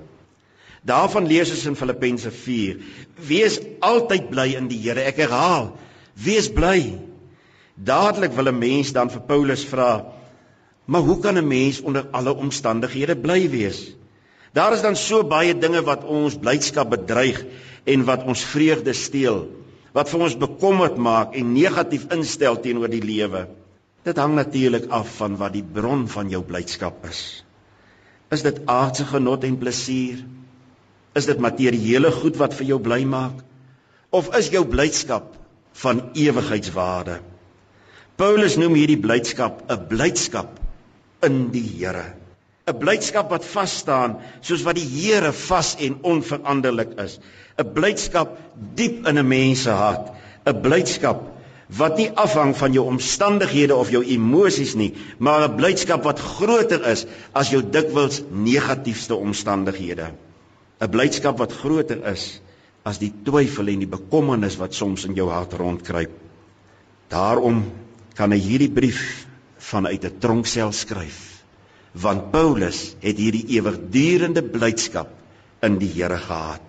Daarvan 0.86 1.26
lees 1.30 1.50
ons 1.54 1.66
in 1.70 1.78
Filippense 1.78 2.30
4: 2.34 2.78
Wees 3.26 3.58
altyd 3.82 4.30
bly 4.30 4.48
in 4.58 4.68
die 4.70 4.80
Here. 4.82 5.02
Ek 5.06 5.18
herhaal, 5.22 5.72
wees 6.14 6.50
bly. 6.50 6.98
Dadelik 7.74 8.32
wil 8.37 8.48
'n 8.48 8.58
mens 8.58 8.92
dan 8.92 9.11
vir 9.11 9.20
Paulus 9.20 9.64
vra: 9.64 10.04
"Maar 10.85 11.00
hoe 11.00 11.18
kan 11.18 11.38
'n 11.38 11.46
mens 11.46 11.80
onder 11.80 12.06
alle 12.11 12.35
omstandighede 12.35 13.16
bly 13.16 13.50
wees?" 13.50 13.94
Daar 14.52 14.72
is 14.72 14.82
dan 14.82 14.96
so 14.96 15.24
baie 15.24 15.54
dinge 15.58 15.82
wat 15.82 16.04
ons 16.04 16.37
blydskap 16.37 16.90
bedreig 16.90 17.44
en 17.85 18.04
wat 18.04 18.24
ons 18.28 18.44
vreugde 18.44 18.92
steel, 18.92 19.48
wat 19.96 20.11
vir 20.12 20.20
ons 20.20 20.37
bekommerd 20.37 20.96
maak 20.96 21.35
en 21.35 21.54
negatief 21.54 22.04
instel 22.12 22.61
teenoor 22.61 22.88
die 22.92 23.02
lewe. 23.02 23.46
Dit 24.04 24.16
hang 24.16 24.35
natuurlik 24.35 24.90
af 24.90 25.16
van 25.16 25.37
wat 25.40 25.52
die 25.52 25.64
bron 25.64 26.08
van 26.08 26.28
jou 26.28 26.42
blydskap 26.42 27.06
is. 27.08 27.44
Is 28.30 28.42
dit 28.42 28.61
aardse 28.66 29.04
genot 29.04 29.44
en 29.44 29.58
plesier? 29.58 30.20
Is 31.14 31.26
dit 31.28 31.38
materiële 31.38 32.12
goed 32.12 32.37
wat 32.37 32.54
vir 32.54 32.66
jou 32.66 32.80
bly 32.80 33.04
maak? 33.04 33.40
Of 34.11 34.35
is 34.37 34.50
jou 34.52 34.64
blydskap 34.68 35.32
van 35.72 36.11
ewigheidswaarde? 36.12 37.20
Paulus 38.22 38.54
noem 38.54 38.76
hierdie 38.78 39.00
blydskap 39.02 39.64
'n 39.66 39.87
blydskap 39.90 40.58
in 41.26 41.48
die 41.50 41.62
Here. 41.66 42.04
'n 42.70 42.78
blydskap 42.78 43.32
wat 43.35 43.48
vas 43.54 43.72
staan 43.82 44.14
soos 44.46 44.62
wat 44.62 44.78
die 44.78 44.87
Here 44.87 45.32
vas 45.32 45.72
en 45.87 45.96
onveranderlik 46.06 46.92
is. 47.02 47.18
'n 47.58 47.72
blydskap 47.78 48.37
diep 48.78 49.08
in 49.11 49.18
'n 49.18 49.26
mens 49.26 49.64
se 49.66 49.74
hart. 49.74 50.14
'n 50.46 50.62
blydskap 50.62 51.24
wat 51.80 51.98
nie 51.98 52.08
afhang 52.14 52.54
van 52.54 52.72
jou 52.72 52.87
omstandighede 52.87 53.74
of 53.74 53.90
jou 53.90 54.04
emosies 54.04 54.76
nie 54.78 54.94
maar 55.18 55.48
'n 55.48 55.56
blydskap 55.56 56.04
wat 56.04 56.20
groter 56.20 56.87
is 56.94 57.06
as 57.35 57.50
jou 57.50 57.62
dikwels 57.62 58.22
negatiefste 58.30 59.16
omstandighede. 59.16 60.12
'n 60.80 60.90
blydskap 60.90 61.38
wat 61.38 61.52
groter 61.52 62.06
is 62.06 62.40
as 62.85 62.98
die 62.98 63.12
twyfel 63.24 63.66
en 63.66 63.78
die 63.78 63.94
bekommernis 63.98 64.56
wat 64.62 64.74
soms 64.74 65.04
in 65.04 65.14
jou 65.14 65.28
hart 65.28 65.52
rondkruip. 65.52 66.11
Daarom 67.08 67.82
kan 68.16 68.33
hy 68.33 68.40
hierdie 68.40 68.72
brief 68.72 69.27
vanuit 69.59 70.05
'n 70.05 70.18
tronksel 70.18 70.72
skryf 70.72 71.33
want 71.92 72.31
Paulus 72.33 72.94
het 73.03 73.18
hierdie 73.20 73.44
ewigdurende 73.59 74.42
blydskap 74.42 75.11
in 75.62 75.79
die 75.79 75.90
Here 75.92 76.18
gehad. 76.18 76.62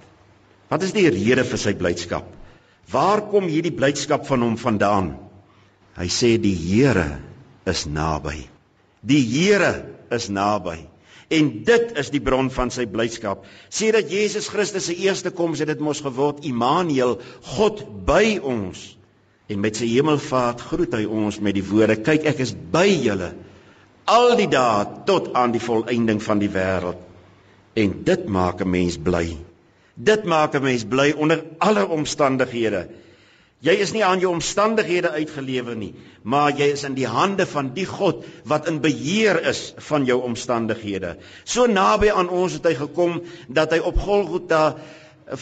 Wat 0.69 0.83
is 0.83 0.93
die 0.95 1.07
rede 1.09 1.45
vir 1.47 1.59
sy 1.59 1.73
blydskap? 1.77 2.27
Waar 2.91 3.23
kom 3.31 3.47
hierdie 3.47 3.73
blydskap 3.75 4.27
van 4.27 4.43
hom 4.43 4.57
vandaan? 4.59 5.13
Hy 5.95 6.07
sê 6.11 6.35
die 6.41 6.55
Here 6.55 7.21
is 7.69 7.85
naby. 7.87 8.43
Die 9.01 9.21
Here 9.23 9.73
is 10.11 10.29
naby. 10.29 10.81
En 11.33 11.49
dit 11.65 11.93
is 11.97 12.11
die 12.13 12.21
bron 12.21 12.49
van 12.53 12.69
sy 12.73 12.85
blydskap. 12.89 13.45
Sê 13.71 13.93
dat 13.95 14.11
Jesus 14.11 14.49
Christus 14.51 14.89
se 14.89 14.97
eerste 15.05 15.31
koms 15.31 15.63
het 15.63 15.71
dit 15.71 15.81
mos 15.81 16.03
geword 16.03 16.43
Immanuel, 16.45 17.15
God 17.55 17.85
by 18.05 18.37
ons. 18.43 18.91
En 19.51 19.59
met 19.59 19.75
sy 19.75 19.89
hemelvaart 19.91 20.61
groet 20.69 20.93
hy 20.95 21.03
ons 21.05 21.39
met 21.39 21.55
die 21.55 21.65
woorde: 21.67 21.95
"Kyk, 21.95 22.25
ek 22.25 22.39
is 22.39 22.53
by 22.53 22.87
julle 22.87 23.33
al 24.05 24.35
die 24.39 24.47
dae 24.47 24.85
tot 25.05 25.33
aan 25.33 25.51
die 25.51 25.63
volëinding 25.63 26.21
van 26.23 26.39
die 26.39 26.51
wêreld." 26.51 26.99
En 27.75 28.03
dit 28.03 28.27
maak 28.27 28.61
'n 28.61 28.69
mens 28.69 28.97
bly. 28.97 29.37
Dit 29.95 30.23
maak 30.23 30.55
'n 30.55 30.63
mens 30.63 30.83
bly 30.83 31.11
onder 31.17 31.43
alle 31.59 31.87
omstandighede. 31.87 32.87
Jy 33.63 33.73
is 33.79 33.93
nie 33.95 34.03
aan 34.03 34.19
jou 34.19 34.33
omstandighede 34.33 35.09
uitgelewer 35.09 35.75
nie, 35.75 35.93
maar 36.27 36.51
jy 36.51 36.65
is 36.73 36.83
in 36.83 36.97
die 36.97 37.07
hande 37.07 37.45
van 37.47 37.69
die 37.73 37.85
God 37.87 38.25
wat 38.43 38.67
in 38.67 38.81
beheer 38.83 39.39
is 39.47 39.73
van 39.77 40.05
jou 40.05 40.17
omstandighede. 40.21 41.15
So 41.45 41.65
naby 41.65 42.11
aan 42.11 42.29
ons 42.29 42.57
het 42.57 42.65
hy 42.65 42.73
gekom 42.75 43.21
dat 43.47 43.71
hy 43.71 43.79
op 43.79 43.97
Golgotha 43.97 44.75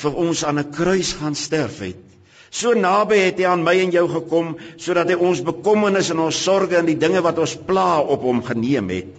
vir 0.04 0.14
ons 0.14 0.44
aan 0.46 0.60
'n 0.60 0.70
kruis 0.70 1.14
gaan 1.14 1.36
sterf 1.36 1.80
het. 1.80 2.11
So 2.52 2.76
naby 2.76 3.22
het 3.24 3.40
hy 3.40 3.48
aan 3.48 3.64
my 3.64 3.78
en 3.80 3.94
jou 3.96 4.06
gekom 4.12 4.56
sodat 4.76 5.10
hy 5.14 5.16
ons 5.16 5.44
bekommernis 5.48 6.12
en 6.12 6.20
ons 6.28 6.44
sorges 6.44 6.82
en 6.82 6.90
die 6.90 7.00
dinge 7.00 7.24
wat 7.24 7.40
ons 7.40 7.56
pla 7.68 8.02
op 8.04 8.28
hom 8.28 8.44
geneem 8.44 8.92
het. 8.92 9.16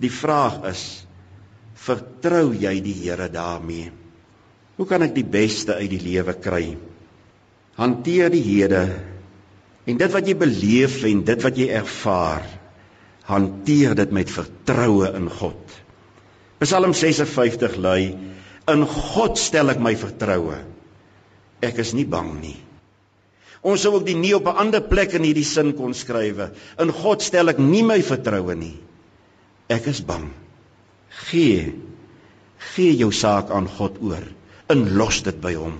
Die 0.00 0.12
vraag 0.12 0.62
is: 0.72 0.82
vertrou 1.76 2.50
jy 2.56 2.78
die 2.80 2.96
Here 3.04 3.28
daarmee? 3.32 3.92
Hoe 4.76 4.88
kan 4.88 5.04
ek 5.04 5.14
die 5.16 5.24
beste 5.24 5.76
uit 5.76 5.92
die 5.92 6.02
lewe 6.02 6.36
kry? 6.40 6.76
hanteer 7.76 8.32
die 8.32 8.44
hede 8.44 8.84
en 9.86 9.98
dit 10.00 10.12
wat 10.12 10.28
jy 10.28 10.34
beleef 10.38 11.02
en 11.06 11.22
dit 11.28 11.42
wat 11.44 11.58
jy 11.60 11.68
ervaar 11.76 12.46
hanteer 13.26 13.96
dit 13.98 14.12
met 14.14 14.30
vertroue 14.30 15.10
in 15.18 15.26
God. 15.30 15.60
Psalm 16.62 16.94
56 16.96 17.76
lui 17.82 18.00
in 18.70 18.84
God 18.86 19.38
stel 19.38 19.70
ek 19.74 19.82
my 19.82 19.92
vertroue. 19.98 20.58
Ek 21.66 21.80
is 21.82 21.92
nie 21.96 22.06
bang 22.06 22.30
nie. 22.40 22.56
Ons 23.66 23.82
sou 23.82 23.96
ook 23.96 24.06
die 24.06 24.14
nie 24.14 24.34
op 24.36 24.46
'n 24.46 24.60
ander 24.62 24.80
plek 24.80 25.16
in 25.18 25.24
hierdie 25.26 25.44
sin 25.44 25.72
kon 25.74 25.94
skrywe. 25.94 26.52
In 26.78 26.92
God 26.92 27.22
stel 27.22 27.48
ek 27.48 27.58
nie 27.58 27.82
my 27.82 28.00
vertroue 28.02 28.54
nie. 28.54 28.76
Ek 29.68 29.86
is 29.86 30.00
bang. 30.00 30.30
Gee 31.30 31.74
gee 32.74 32.96
jou 32.96 33.12
saak 33.12 33.50
aan 33.50 33.68
God 33.68 33.98
oor. 34.02 34.24
In 34.72 34.96
los 34.98 35.22
dit 35.22 35.40
by 35.40 35.54
hom. 35.54 35.78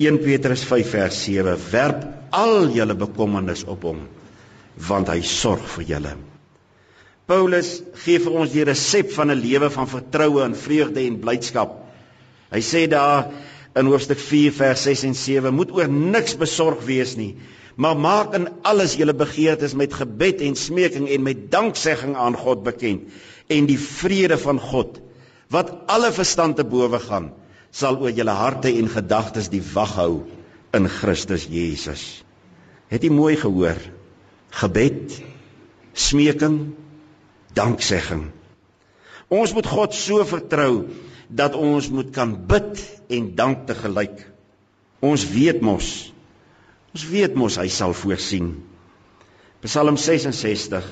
1 0.00 0.18
Petrus 0.24 0.64
5 0.64 0.94
vers 0.94 1.22
7 1.26 1.56
werp 1.72 2.06
al 2.32 2.70
julle 2.72 2.94
bekommernis 2.94 3.66
op 3.68 3.84
hom 3.84 4.08
want 4.88 5.10
hy 5.12 5.20
sorg 5.26 5.64
vir 5.74 5.84
julle. 5.84 6.12
Paulus 7.28 7.82
gee 8.04 8.18
vir 8.22 8.36
ons 8.42 8.52
die 8.54 8.64
resep 8.64 9.10
van 9.12 9.30
'n 9.30 9.42
lewe 9.42 9.68
van 9.70 9.86
vertroue 9.86 10.42
en 10.44 10.54
vreugde 10.54 11.04
en 11.04 11.20
blydskap. 11.20 11.74
Hy 12.50 12.60
sê 12.60 12.86
daar 12.88 13.28
in 13.80 13.90
hoofstuk 13.90 14.20
4 14.20 14.52
vers 14.56 14.84
6 14.86 15.06
en 15.08 15.16
7 15.18 15.54
moet 15.56 15.72
oor 15.74 15.88
niks 15.90 16.36
besorg 16.40 16.84
wees 16.86 17.16
nie, 17.18 17.34
maar 17.80 17.96
maak 17.96 18.34
in 18.36 18.48
alles 18.68 18.96
julle 19.00 19.14
begeertes 19.16 19.74
met 19.78 19.94
gebed 19.96 20.42
en 20.44 20.56
smeking 20.58 21.08
en 21.08 21.22
met 21.24 21.46
danksegging 21.52 22.16
aan 22.16 22.36
God 22.36 22.64
bekend 22.66 23.08
en 23.50 23.66
die 23.66 23.78
vrede 23.80 24.38
van 24.38 24.60
God 24.60 25.00
wat 25.50 25.72
alle 25.90 26.12
verstand 26.14 26.58
te 26.60 26.66
bowe 26.66 27.00
gaan 27.02 27.30
sal 27.74 27.98
oor 28.02 28.12
julle 28.14 28.34
harte 28.34 28.70
en 28.70 28.90
gedagtes 28.90 29.48
die 29.50 29.62
wag 29.72 29.94
hou 29.98 30.12
in 30.76 30.86
Christus 30.90 31.46
Jesus. 31.50 32.22
Het 32.90 33.06
jy 33.06 33.10
mooi 33.14 33.36
gehoor? 33.38 33.78
Gebed, 34.60 35.14
smeking, 35.94 36.58
danksegging. 37.54 38.28
Ons 39.30 39.54
moet 39.54 39.66
God 39.70 39.94
so 39.94 40.24
vertrou 40.26 40.72
dat 41.30 41.54
ons 41.54 41.88
moet 41.94 42.10
kan 42.14 42.34
bid 42.46 42.80
en 43.08 43.34
dank 43.38 43.66
te 43.66 43.74
gelyk. 43.78 44.26
Ons 45.00 45.24
weet 45.30 45.62
mos. 45.62 46.10
Ons 46.94 47.06
weet 47.06 47.36
mos 47.38 47.56
hy 47.60 47.68
sal 47.70 47.94
voorsien. 47.94 48.52
Psalm 49.62 49.96
66. 50.00 50.86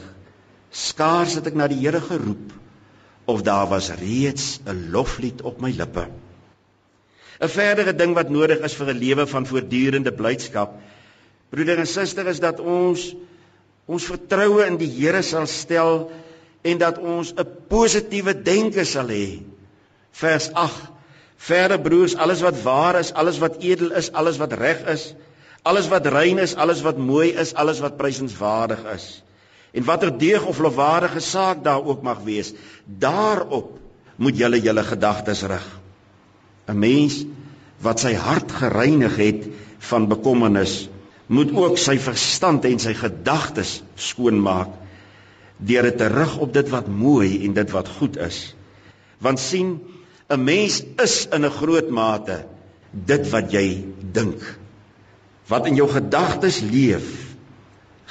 Skaars 0.71 1.39
het 1.39 1.49
ek 1.51 1.57
na 1.59 1.67
die 1.71 1.81
Here 1.81 2.01
geroep 2.05 2.55
of 3.29 3.43
daar 3.45 3.69
was 3.69 3.91
reeds 4.01 4.61
'n 4.65 4.91
loflied 4.93 5.43
op 5.43 5.61
my 5.61 5.71
lippe. 5.71 6.09
'n 7.41 7.49
verdere 7.49 7.95
ding 7.95 8.15
wat 8.15 8.31
nodig 8.31 8.63
is 8.65 8.75
vir 8.75 8.95
'n 8.95 8.99
lewe 8.99 9.27
van 9.27 9.47
voortdurende 9.47 10.13
blydskap. 10.13 10.79
Broeder 11.51 11.79
en 11.79 11.87
suster, 11.87 12.27
is 12.27 12.41
dat 12.41 12.61
ons 12.61 13.15
ons 13.87 14.05
vertroue 14.05 14.67
in 14.67 14.77
die 14.77 14.91
Here 14.91 15.23
sal 15.23 15.47
stel 15.47 16.11
en 16.63 16.79
dat 16.79 16.99
ons 16.99 17.33
'n 17.33 17.47
positiewe 17.69 18.35
denke 18.43 18.85
sal 18.85 19.09
hê. 19.09 19.41
Vers 20.19 20.51
8. 20.53 20.91
Verder 21.39 21.79
broers, 21.81 22.17
alles 22.19 22.41
wat 22.43 22.63
waar 22.63 22.99
is, 22.99 23.13
alles 23.15 23.39
wat 23.39 23.61
edel 23.63 23.93
is, 23.99 24.11
alles 24.13 24.41
wat 24.43 24.53
reg 24.59 24.81
is, 24.91 25.13
alles 25.63 25.87
wat 25.93 26.07
rein 26.11 26.41
is, 26.43 26.57
alles 26.59 26.83
wat 26.83 26.99
mooi 26.99 27.31
is, 27.39 27.55
alles 27.55 27.79
wat 27.85 27.97
prysenswaardig 28.01 28.83
is. 28.95 29.07
En 29.71 29.87
watter 29.87 30.11
deeg 30.19 30.45
of 30.49 30.59
lofwaardige 30.59 31.21
saak 31.23 31.63
daar 31.63 31.85
ook 31.85 32.03
mag 32.03 32.25
wees, 32.27 32.51
daarop 32.85 33.77
moet 34.17 34.39
julle 34.39 34.59
julle 34.61 34.83
gedagtes 34.83 35.45
rig. 35.47 35.67
'n 36.69 36.79
Mens 36.79 37.23
wat 37.81 38.01
sy 38.03 38.15
hart 38.19 38.53
gereinig 38.53 39.17
het 39.17 39.47
van 39.91 40.09
bekommernis, 40.11 40.89
moet 41.27 41.53
ook 41.55 41.79
sy 41.79 41.99
verstand 41.99 42.65
en 42.65 42.81
sy 42.83 42.95
gedagtes 42.97 43.83
skoon 43.95 44.41
maak 44.43 44.75
deur 45.59 45.83
dit 45.83 45.97
te 45.99 46.07
rig 46.07 46.37
op 46.39 46.53
dit 46.55 46.69
wat 46.71 46.89
mooi 46.89 47.45
en 47.45 47.55
dit 47.55 47.71
wat 47.71 47.89
goed 47.99 48.17
is. 48.17 48.55
Want 49.19 49.39
sien, 49.43 49.79
'n 50.29 50.45
mens 50.45 50.83
is 51.01 51.27
in 51.33 51.45
'n 51.45 51.51
groot 51.51 51.89
mate 51.89 52.45
dit 52.93 53.31
wat 53.31 53.53
jy 53.53 53.85
dink. 54.13 54.43
Wat 55.49 55.67
in 55.67 55.75
jou 55.75 55.89
gedagtes 55.89 56.61
leef, 56.61 57.09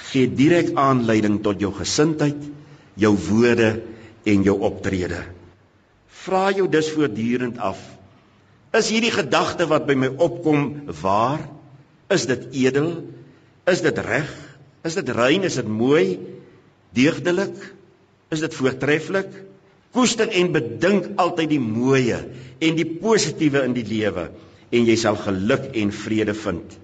gee 0.09 0.27
direk 0.27 0.73
aanleiding 0.73 1.43
tot 1.43 1.59
jou 1.61 1.71
gesindheid, 1.73 2.41
jou 2.95 3.13
woorde 3.29 3.81
en 4.25 4.43
jou 4.43 4.57
optrede. 4.59 5.21
Vra 6.07 6.51
jou 6.51 6.67
dus 6.69 6.89
voortdurend 6.91 7.57
af: 7.57 7.77
Is 8.73 8.89
hierdie 8.89 9.13
gedagte 9.13 9.67
wat 9.69 9.85
by 9.85 9.93
my 9.93 10.09
opkom 10.17 10.89
waar? 11.01 11.45
Is 12.09 12.25
dit 12.25 12.47
edel? 12.51 13.03
Is 13.67 13.81
dit 13.81 13.97
reg? 13.97 14.31
Is 14.83 14.95
dit 14.95 15.09
rein? 15.09 15.43
Is 15.43 15.55
dit 15.55 15.67
mooi? 15.67 16.19
Deugdelik? 16.95 17.55
Is 18.31 18.39
dit 18.39 18.53
voortreffelik? 18.53 19.29
Koester 19.95 20.29
en 20.29 20.51
bedink 20.51 21.13
altyd 21.21 21.49
die 21.49 21.63
mooie 21.63 22.19
en 22.59 22.75
die 22.77 22.87
positiewe 22.99 23.63
in 23.67 23.73
die 23.77 23.85
lewe 23.87 24.29
en 24.71 24.85
jy 24.89 24.97
sal 24.99 25.15
geluk 25.21 25.71
en 25.79 25.93
vrede 25.95 26.35
vind. 26.35 26.77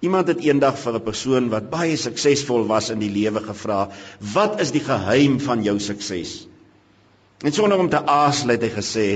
Iemand 0.00 0.28
het 0.30 0.42
eendag 0.46 0.78
vir 0.78 0.94
'n 0.94 1.04
persoon 1.04 1.48
wat 1.50 1.70
baie 1.70 1.96
suksesvol 1.96 2.66
was 2.66 2.90
in 2.90 3.00
die 3.00 3.10
lewe 3.10 3.40
gevra, 3.40 3.90
"Wat 4.34 4.60
is 4.60 4.70
die 4.70 4.84
geheim 4.84 5.40
van 5.40 5.62
jou 5.62 5.78
sukses?" 5.78 6.46
En 7.42 7.52
sonder 7.52 7.78
om 7.78 7.88
te 7.88 8.06
aasel 8.06 8.48
het 8.48 8.62
hy 8.62 8.70
gesê, 8.70 9.06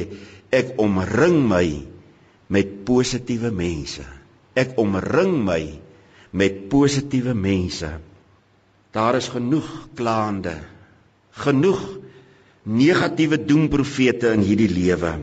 ek 0.50 0.74
omring 0.76 1.48
my 1.48 1.82
met 2.48 2.84
positiewe 2.84 3.50
mense. 3.50 4.04
Ek 4.54 4.76
omring 4.76 5.44
my 5.44 5.80
met 6.30 6.68
positiewe 6.68 7.34
mense. 7.34 7.88
Daar 8.92 9.16
is 9.16 9.28
genoeg 9.28 9.88
klaande, 9.94 10.58
genoeg 11.30 11.80
negatiewe 12.62 13.38
doemprofete 13.42 14.32
in 14.36 14.44
hierdie 14.46 14.70
lewe. 14.70 15.16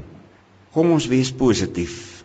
Kom 0.76 0.92
ons 0.96 1.08
wees 1.10 1.32
positief 1.32 2.20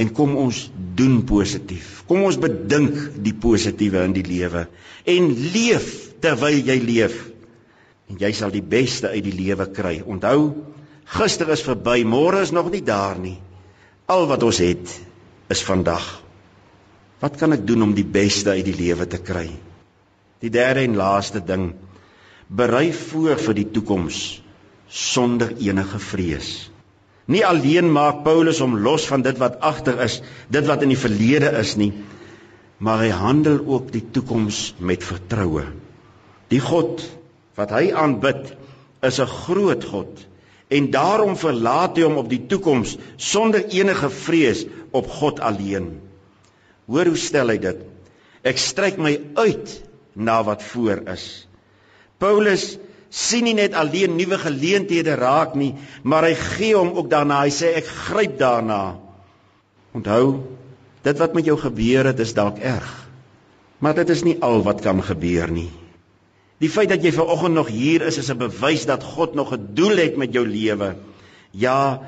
en 0.00 0.12
kom 0.16 0.36
ons 0.40 0.66
doen 0.96 1.20
positief. 1.28 2.02
Kom 2.08 2.24
ons 2.24 2.38
bedink 2.40 3.20
die 3.24 3.34
positiewe 3.36 4.04
in 4.06 4.14
die 4.16 4.24
lewe 4.24 4.66
en 5.08 5.30
leef 5.54 5.90
terwyl 6.22 6.60
jy 6.60 6.78
leef. 6.84 7.16
En 8.10 8.20
jy 8.20 8.32
sal 8.36 8.52
die 8.52 8.64
beste 8.64 9.10
uit 9.12 9.24
die 9.24 9.36
lewe 9.36 9.68
kry. 9.72 10.00
Onthou, 10.02 10.52
Gister 11.10 11.48
is 11.50 11.64
verby, 11.66 12.04
môre 12.06 12.42
is 12.44 12.52
nog 12.54 12.68
nie 12.70 12.84
daar 12.86 13.18
nie. 13.18 13.38
Al 14.10 14.28
wat 14.30 14.44
ons 14.46 14.60
het 14.62 14.92
is 15.50 15.62
vandag. 15.66 16.04
Wat 17.20 17.36
kan 17.38 17.52
ek 17.56 17.66
doen 17.66 17.82
om 17.88 17.94
die 17.94 18.06
beste 18.06 18.54
uit 18.54 18.64
die 18.66 18.76
lewe 18.76 19.06
te 19.10 19.18
kry? 19.18 19.48
Die 20.40 20.52
derde 20.54 20.84
en 20.86 20.94
laaste 20.96 21.42
ding, 21.44 21.72
berei 22.48 22.92
voor 22.94 23.42
vir 23.42 23.58
die 23.58 23.66
toekoms 23.74 24.20
sonder 24.90 25.54
enige 25.62 25.98
vrees. 26.02 26.70
Nie 27.30 27.44
alleen 27.46 27.92
maak 27.94 28.24
Paulus 28.26 28.58
hom 28.58 28.74
los 28.82 29.06
van 29.06 29.22
dit 29.22 29.38
wat 29.38 29.60
agter 29.62 30.00
is, 30.02 30.18
dit 30.50 30.66
wat 30.66 30.82
in 30.82 30.90
die 30.90 30.98
verlede 30.98 31.52
is 31.60 31.76
nie, 31.78 31.92
maar 32.82 33.04
hy 33.04 33.12
handel 33.14 33.60
ook 33.62 33.92
die 33.94 34.02
toekoms 34.02 34.74
met 34.78 35.04
vertroue. 35.06 35.68
Die 36.50 36.62
God 36.64 37.04
wat 37.58 37.70
hy 37.76 37.90
aanbid, 37.94 38.56
is 39.02 39.20
'n 39.20 39.26
groot 39.26 39.84
God 39.84 40.26
en 40.68 40.90
daarom 40.90 41.36
verlaat 41.36 41.96
hy 41.96 42.04
hom 42.06 42.18
op 42.20 42.28
die 42.30 42.42
toekoms 42.46 42.96
sonder 43.16 43.64
enige 43.74 44.10
vrees 44.10 44.66
op 44.92 45.08
God 45.08 45.40
alleen. 45.40 46.00
Hoor 46.86 47.06
hoe 47.10 47.16
stel 47.16 47.48
hy 47.48 47.58
dit? 47.58 47.80
Ek 48.42 48.58
strek 48.58 48.98
my 48.98 49.20
uit 49.34 49.82
na 50.14 50.42
wat 50.44 50.62
voor 50.62 51.02
is. 51.10 51.46
Paulus 52.18 52.78
sien 53.10 53.44
nie 53.44 53.56
net 53.58 53.74
alleen 53.74 54.14
nuwe 54.16 54.38
geleenthede 54.38 55.16
raak 55.18 55.56
nie, 55.58 55.74
maar 56.02 56.28
hy 56.28 56.34
gee 56.38 56.76
hom 56.78 56.94
ook 56.94 57.10
daarna. 57.10 57.42
Hy 57.42 57.52
sê 57.54 57.74
ek 57.80 57.90
gryp 58.06 58.38
daarna. 58.38 58.96
Onthou, 59.96 60.46
dit 61.02 61.18
wat 61.18 61.34
met 61.34 61.46
jou 61.50 61.58
gebeur 61.58 62.12
het 62.12 62.22
is 62.22 62.34
dalk 62.38 62.62
erg. 62.62 62.88
Maar 63.82 63.98
dit 64.02 64.10
is 64.14 64.22
nie 64.22 64.36
al 64.44 64.62
wat 64.62 64.84
kan 64.84 65.02
gebeur 65.02 65.50
nie. 65.50 65.70
Die 66.60 66.70
feit 66.70 66.90
dat 66.92 67.02
jy 67.02 67.12
ver 67.16 67.30
oggend 67.32 67.56
nog 67.56 67.70
hier 67.72 68.04
is 68.06 68.18
is 68.20 68.30
'n 68.30 68.38
bewys 68.38 68.86
dat 68.86 69.02
God 69.02 69.34
nog 69.34 69.52
'n 69.52 69.74
doel 69.74 69.96
het 69.96 70.16
met 70.16 70.32
jou 70.32 70.46
lewe. 70.46 70.94
Ja, 71.50 72.00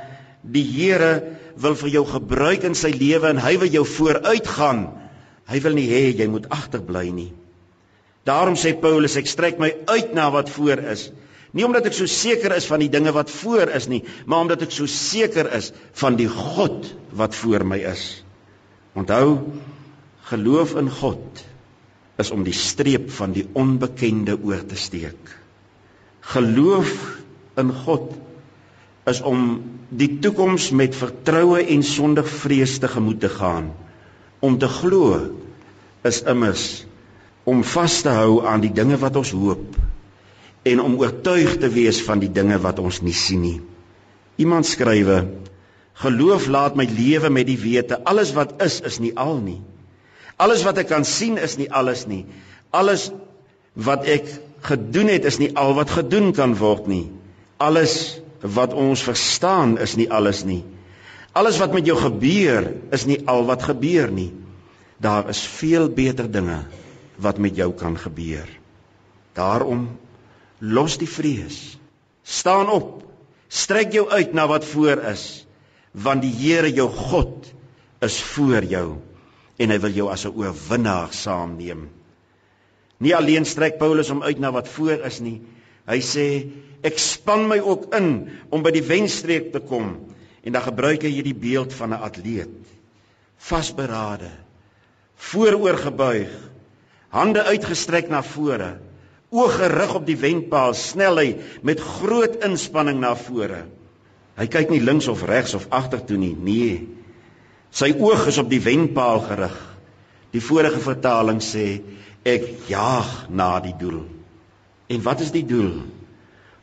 die 0.42 0.64
Here 0.64 1.38
wil 1.56 1.74
vir 1.74 1.88
jou 1.88 2.04
gebruik 2.06 2.62
in 2.62 2.74
sy 2.74 2.90
lewe 2.90 3.28
en 3.28 3.38
hy 3.38 3.58
wil 3.58 3.68
jou 3.68 3.84
vooruitgaan. 3.86 4.90
Hy 5.46 5.60
wil 5.60 5.72
nie 5.72 5.88
hê 5.88 6.16
jy 6.16 6.26
moet 6.26 6.48
agterbly 6.48 7.10
nie. 7.10 7.32
Daarom 8.28 8.54
sê 8.58 8.72
Paulus 8.78 9.16
ek 9.18 9.26
strek 9.30 9.58
my 9.58 9.72
uit 9.90 10.12
na 10.14 10.28
wat 10.30 10.50
voor 10.54 10.82
is. 10.92 11.08
Nie 11.52 11.66
omdat 11.66 11.90
ek 11.90 11.96
so 11.96 12.08
seker 12.08 12.54
is 12.56 12.66
van 12.70 12.80
die 12.80 12.90
dinge 12.92 13.12
wat 13.12 13.30
voor 13.30 13.68
is 13.76 13.88
nie, 13.90 14.00
maar 14.24 14.44
omdat 14.46 14.62
ek 14.64 14.72
so 14.72 14.88
seker 14.88 15.50
is 15.52 15.72
van 16.00 16.16
die 16.16 16.28
God 16.30 16.86
wat 17.18 17.34
voor 17.36 17.66
my 17.68 17.82
is. 17.90 18.22
Onthou, 18.96 19.52
geloof 20.30 20.76
in 20.80 20.88
God 20.92 21.42
is 22.22 22.30
om 22.32 22.44
die 22.46 22.56
streep 22.56 23.10
van 23.18 23.34
die 23.36 23.44
onbekende 23.58 24.38
oor 24.38 24.62
te 24.68 24.78
steek. 24.78 25.34
Geloof 26.32 26.92
in 27.60 27.72
God 27.82 28.14
is 29.10 29.20
om 29.26 29.58
die 29.90 30.08
toekoms 30.24 30.70
met 30.70 30.96
vertroue 30.96 31.64
en 31.74 31.82
sonder 31.84 32.24
vrees 32.24 32.78
te 32.80 32.88
gemoed 32.88 33.20
te 33.20 33.32
gaan. 33.32 33.72
Om 34.40 34.56
te 34.62 34.70
glo 34.70 35.18
is 36.06 36.22
immers 36.28 36.84
om 37.44 37.62
vas 37.66 38.02
te 38.04 38.12
hou 38.14 38.42
aan 38.46 38.62
die 38.62 38.72
dinge 38.74 38.98
wat 39.02 39.16
ons 39.18 39.32
hoop 39.34 39.78
en 40.68 40.80
om 40.82 40.94
oortuig 41.00 41.56
te 41.58 41.70
wees 41.72 41.98
van 42.06 42.22
die 42.22 42.30
dinge 42.30 42.58
wat 42.62 42.78
ons 42.78 43.00
nie 43.02 43.14
sien 43.16 43.42
nie. 43.42 43.58
Iemand 44.38 44.66
skrywe: 44.66 45.24
Geloof 46.02 46.46
laat 46.46 46.76
my 46.78 46.86
lewe 46.86 47.30
met 47.34 47.48
die 47.48 47.58
wete 47.58 47.98
alles 48.06 48.30
wat 48.36 48.62
is 48.62 48.80
is 48.86 49.00
nie 49.02 49.12
al 49.18 49.40
nie. 49.42 49.58
Alles 50.38 50.62
wat 50.66 50.78
ek 50.78 50.88
kan 50.90 51.04
sien 51.04 51.36
is 51.38 51.58
nie 51.58 51.68
alles 51.70 52.06
nie. 52.06 52.24
Alles 52.70 53.10
wat 53.74 54.06
ek 54.06 54.30
gedoen 54.62 55.10
het 55.10 55.26
is 55.26 55.40
nie 55.42 55.50
al 55.58 55.74
wat 55.74 55.90
gedoen 55.90 56.30
kan 56.32 56.54
word 56.58 56.86
nie. 56.86 57.10
Alles 57.58 58.22
wat 58.42 58.74
ons 58.74 59.02
verstaan 59.02 59.76
is 59.82 59.96
nie 59.98 60.08
alles 60.10 60.44
nie. 60.46 60.62
Alles 61.34 61.58
wat 61.58 61.74
met 61.74 61.86
jou 61.86 61.98
gebeur 61.98 62.70
is 62.94 63.06
nie 63.06 63.18
al 63.26 63.44
wat 63.50 63.66
gebeur 63.66 64.10
nie. 64.14 64.30
Daar 65.02 65.28
is 65.28 65.42
veel 65.42 65.88
beter 65.90 66.30
dinge 66.30 66.62
wat 67.22 67.38
met 67.38 67.56
jou 67.56 67.70
kan 67.78 67.96
gebeur. 67.98 68.48
Daarom 69.38 69.86
los 70.58 70.98
die 70.98 71.08
vrees. 71.08 71.78
Staan 72.22 72.70
op. 72.70 73.02
Strek 73.48 73.92
jou 73.92 74.08
uit 74.10 74.32
na 74.32 74.46
wat 74.48 74.64
voor 74.64 75.02
is, 75.12 75.46
want 75.92 76.22
die 76.24 76.32
Here 76.32 76.70
jou 76.72 76.88
God 76.88 77.50
is 78.02 78.16
voor 78.32 78.64
jou 78.64 78.86
en 79.60 79.70
hy 79.70 79.78
wil 79.78 79.92
jou 79.94 80.06
as 80.10 80.24
'n 80.26 80.34
oorwinnaar 80.34 81.12
saamneem. 81.12 81.90
Nie 82.98 83.16
alleen 83.16 83.44
strek 83.44 83.78
Paulus 83.78 84.08
hom 84.08 84.22
uit 84.22 84.38
na 84.38 84.50
wat 84.52 84.68
voor 84.68 85.04
is 85.06 85.20
nie. 85.20 85.40
Hy 85.86 86.00
sê 86.00 86.50
ek 86.82 86.98
span 86.98 87.48
my 87.48 87.58
ook 87.58 87.94
in 87.94 88.30
om 88.50 88.62
by 88.62 88.70
die 88.70 88.82
wenstreep 88.82 89.52
te 89.52 89.60
kom 89.60 90.08
en 90.42 90.52
dan 90.52 90.62
gebruik 90.62 91.02
hy 91.02 91.10
hierdie 91.10 91.34
beeld 91.34 91.72
van 91.72 91.92
'n 91.92 92.02
atleet. 92.02 92.58
Vasberade, 93.36 94.30
vooroorgebuig, 95.16 96.51
hande 97.12 97.44
uitgestrek 97.44 98.08
na 98.12 98.22
vore, 98.24 98.74
oë 99.32 99.52
gerig 99.56 99.94
op 99.96 100.06
die 100.08 100.18
wenpaal, 100.20 100.74
snel 100.76 101.20
hy 101.20 101.28
met 101.64 101.80
groot 101.80 102.40
inspanning 102.44 103.00
na 103.00 103.14
vore. 103.16 103.64
Hy 104.36 104.46
kyk 104.48 104.72
nie 104.72 104.80
links 104.84 105.08
of 105.12 105.24
regs 105.28 105.54
of 105.56 105.68
agtertoe 105.72 106.18
nie, 106.20 106.34
nee. 106.36 106.80
Sy 107.72 107.92
oog 107.96 108.26
is 108.28 108.40
op 108.40 108.48
die 108.52 108.60
wenpaal 108.64 109.22
gerig. 109.28 109.56
Die 110.32 110.40
vorige 110.40 110.80
vertaling 110.80 111.40
sê 111.44 111.82
ek 112.28 112.68
jaag 112.68 113.28
na 113.32 113.54
die 113.64 113.74
doel. 113.76 114.04
En 114.92 115.02
wat 115.04 115.20
is 115.24 115.32
die 115.34 115.44
doel? 115.48 115.82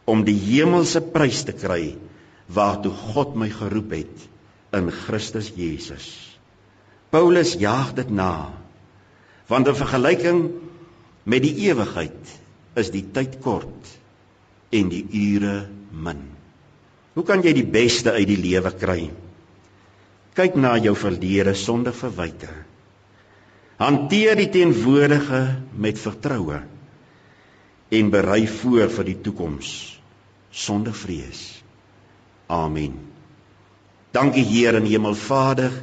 Om 0.10 0.24
die 0.26 0.38
hemelse 0.38 1.02
prys 1.14 1.44
te 1.46 1.54
kry 1.54 1.96
waartoe 2.50 2.94
God 3.14 3.36
my 3.38 3.50
geroep 3.54 3.94
het 3.94 4.26
in 4.74 4.90
Christus 4.94 5.52
Jesus. 5.58 6.08
Paulus 7.14 7.56
jaag 7.62 7.94
dit 7.98 8.10
na. 8.14 8.50
Want 9.50 9.68
in 9.68 9.78
vergelyking 9.78 10.42
met 11.30 11.44
die 11.44 11.56
ewigheid 11.68 12.36
is 12.78 12.92
die 12.94 13.06
tyd 13.14 13.40
kort 13.44 13.96
en 14.70 14.92
die 14.92 15.04
ure 15.10 15.64
min. 15.90 16.22
Hoe 17.18 17.26
kan 17.26 17.42
jy 17.44 17.56
die 17.58 17.66
beste 17.68 18.14
uit 18.14 18.30
die 18.30 18.40
lewe 18.40 18.72
kry? 18.78 19.10
Kyk 20.38 20.56
na 20.56 20.76
jou 20.78 20.94
verlede 20.96 21.56
sonder 21.58 21.96
verwyte. 21.98 22.52
Hanteer 23.80 24.38
die 24.38 24.50
teenwoordige 24.54 25.42
met 25.74 26.00
vertroue 26.00 26.62
en 27.90 28.12
berei 28.14 28.44
voor 28.60 28.92
vir 28.94 29.08
die 29.08 29.18
toekoms 29.26 29.72
sonder 30.54 30.94
vrees. 30.94 31.42
Amen. 32.50 32.94
Dankie 34.14 34.46
Here 34.46 34.78
en 34.78 34.88
Hemelvader 34.90 35.74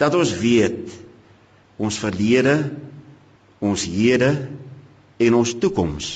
dat 0.00 0.14
ons 0.16 0.34
weet 0.40 0.92
Ons 1.76 1.98
verlede, 2.00 2.56
ons 3.60 3.84
hede 3.84 4.30
en 5.20 5.34
ons 5.34 5.54
toekoms 5.60 6.10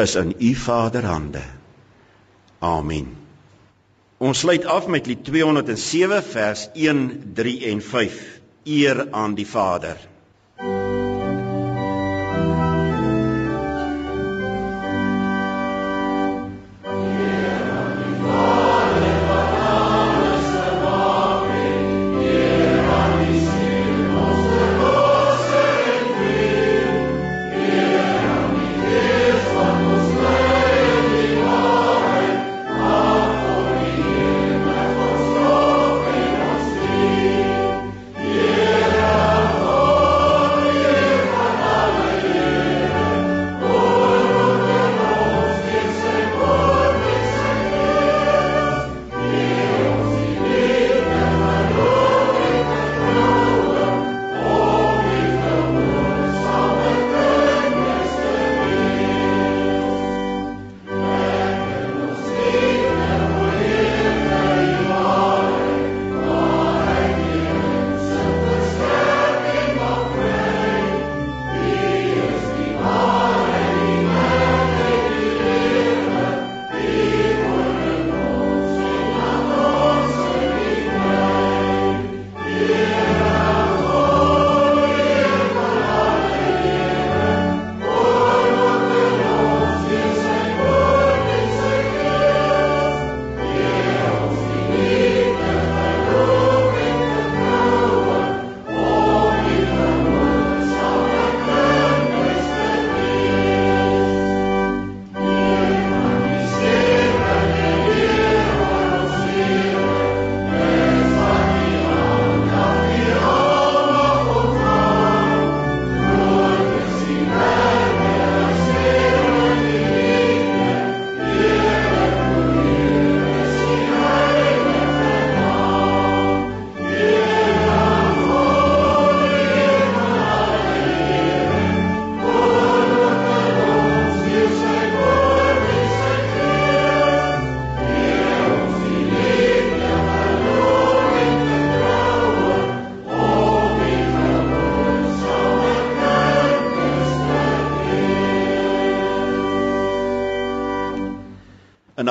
is 0.00 0.14
in 0.16 0.34
U 0.40 0.52
Vader 0.56 1.04
hande. 1.04 1.42
Amen. 2.64 3.10
Ons 4.20 4.44
sluit 4.44 4.64
af 4.64 4.88
met 4.88 5.08
lied 5.08 5.24
207 5.24 6.22
vers 6.32 6.68
1, 6.74 7.32
3 7.36 7.58
en 7.72 7.82
5. 7.82 8.22
Eer 8.64 9.06
aan 9.10 9.34
die 9.34 9.48
Vader. 9.48 9.96
In 10.60 10.99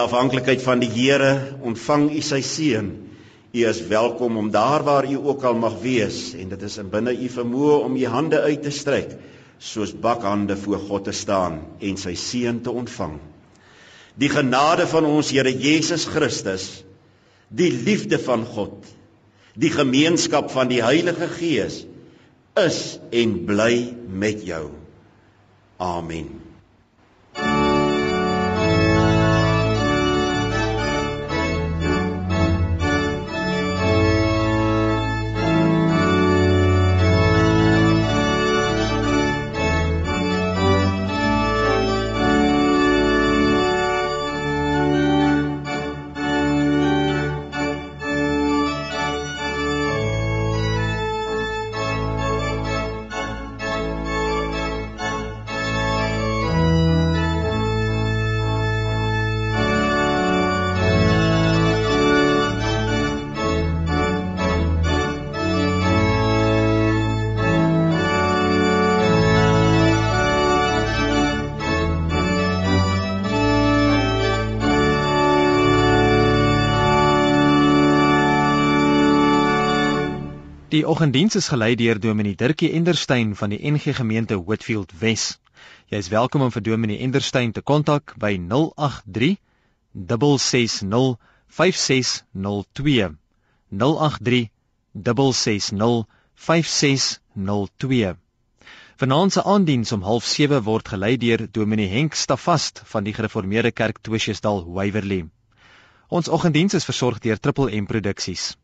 afhanklikheid 0.09 0.63
van 0.65 0.81
die 0.81 0.89
Here 0.89 1.59
ontvang 1.61 2.07
u 2.17 2.21
sy 2.25 2.39
seën. 2.41 2.87
U 3.53 3.59
is 3.69 3.81
welkom 3.91 4.39
om 4.41 4.47
daar 4.49 4.81
waar 4.85 5.05
u 5.05 5.19
ook 5.21 5.43
al 5.45 5.57
mag 5.61 5.75
wees 5.83 6.31
en 6.33 6.49
dit 6.49 6.63
is 6.65 6.77
in 6.81 6.89
binne 6.89 7.13
u 7.13 7.27
vermoë 7.29 7.75
om 7.85 7.97
u 7.97 8.07
hande 8.09 8.39
uit 8.41 8.63
te 8.65 8.73
strek 8.73 9.13
soos 9.61 9.93
bakhande 9.93 10.57
voor 10.57 10.81
God 10.87 11.05
te 11.05 11.13
staan 11.13 11.59
en 11.77 12.01
sy 12.01 12.15
seën 12.17 12.61
te 12.65 12.73
ontvang. 12.73 13.19
Die 14.17 14.31
genade 14.33 14.89
van 14.89 15.05
ons 15.05 15.29
Here 15.29 15.53
Jesus 15.53 16.07
Christus, 16.09 16.67
die 17.53 17.69
liefde 17.69 18.17
van 18.17 18.47
God, 18.49 18.81
die 19.53 19.69
gemeenskap 19.69 20.49
van 20.49 20.73
die 20.73 20.81
Heilige 20.81 21.29
Gees 21.37 21.83
is 22.57 22.97
en 23.13 23.41
bly 23.45 23.93
met 24.09 24.41
jou. 24.47 24.71
Amen. 25.77 26.38
Oggenddiens 80.89 81.35
is 81.35 81.47
gelei 81.47 81.75
deur 81.75 81.99
Dominee 82.01 82.35
Dirkie 82.35 82.71
Enderstein 82.73 83.35
van 83.35 83.51
die 83.53 83.59
NG 83.71 83.93
Gemeente 83.95 84.43
Whitfield 84.45 84.93
Wes. 84.99 85.37
Jy 85.91 85.97
is 86.01 86.07
welkom 86.09 86.41
om 86.41 86.51
vir 86.51 86.63
Dominee 86.65 86.97
Enderstein 87.05 87.51
te 87.53 87.61
kontak 87.61 88.15
by 88.17 88.31
083 88.41 89.35
660 89.93 91.19
5602. 91.59 93.11
083 93.69 94.49
660 94.93 96.07
5602. 96.33 98.15
Vanaand 98.97 99.33
se 99.33 99.43
aandiens 99.43 99.91
om 99.91 100.01
07:30 100.01 100.63
word 100.63 100.89
gelei 100.95 101.17
deur 101.17 101.45
Dominee 101.51 101.87
Henk 101.87 102.17
Stavast 102.17 102.81
van 102.85 103.03
die 103.03 103.13
Gereformeerde 103.13 103.71
Kerk 103.71 104.01
Twisiesdal, 104.01 104.65
Waverley. 104.65 105.29
Ons 106.07 106.29
oggenddiens 106.29 106.73
is 106.73 106.89
versorg 106.89 107.19
deur 107.19 107.37
Triple 107.39 107.81
M 107.81 107.85
Produksies. 107.85 108.55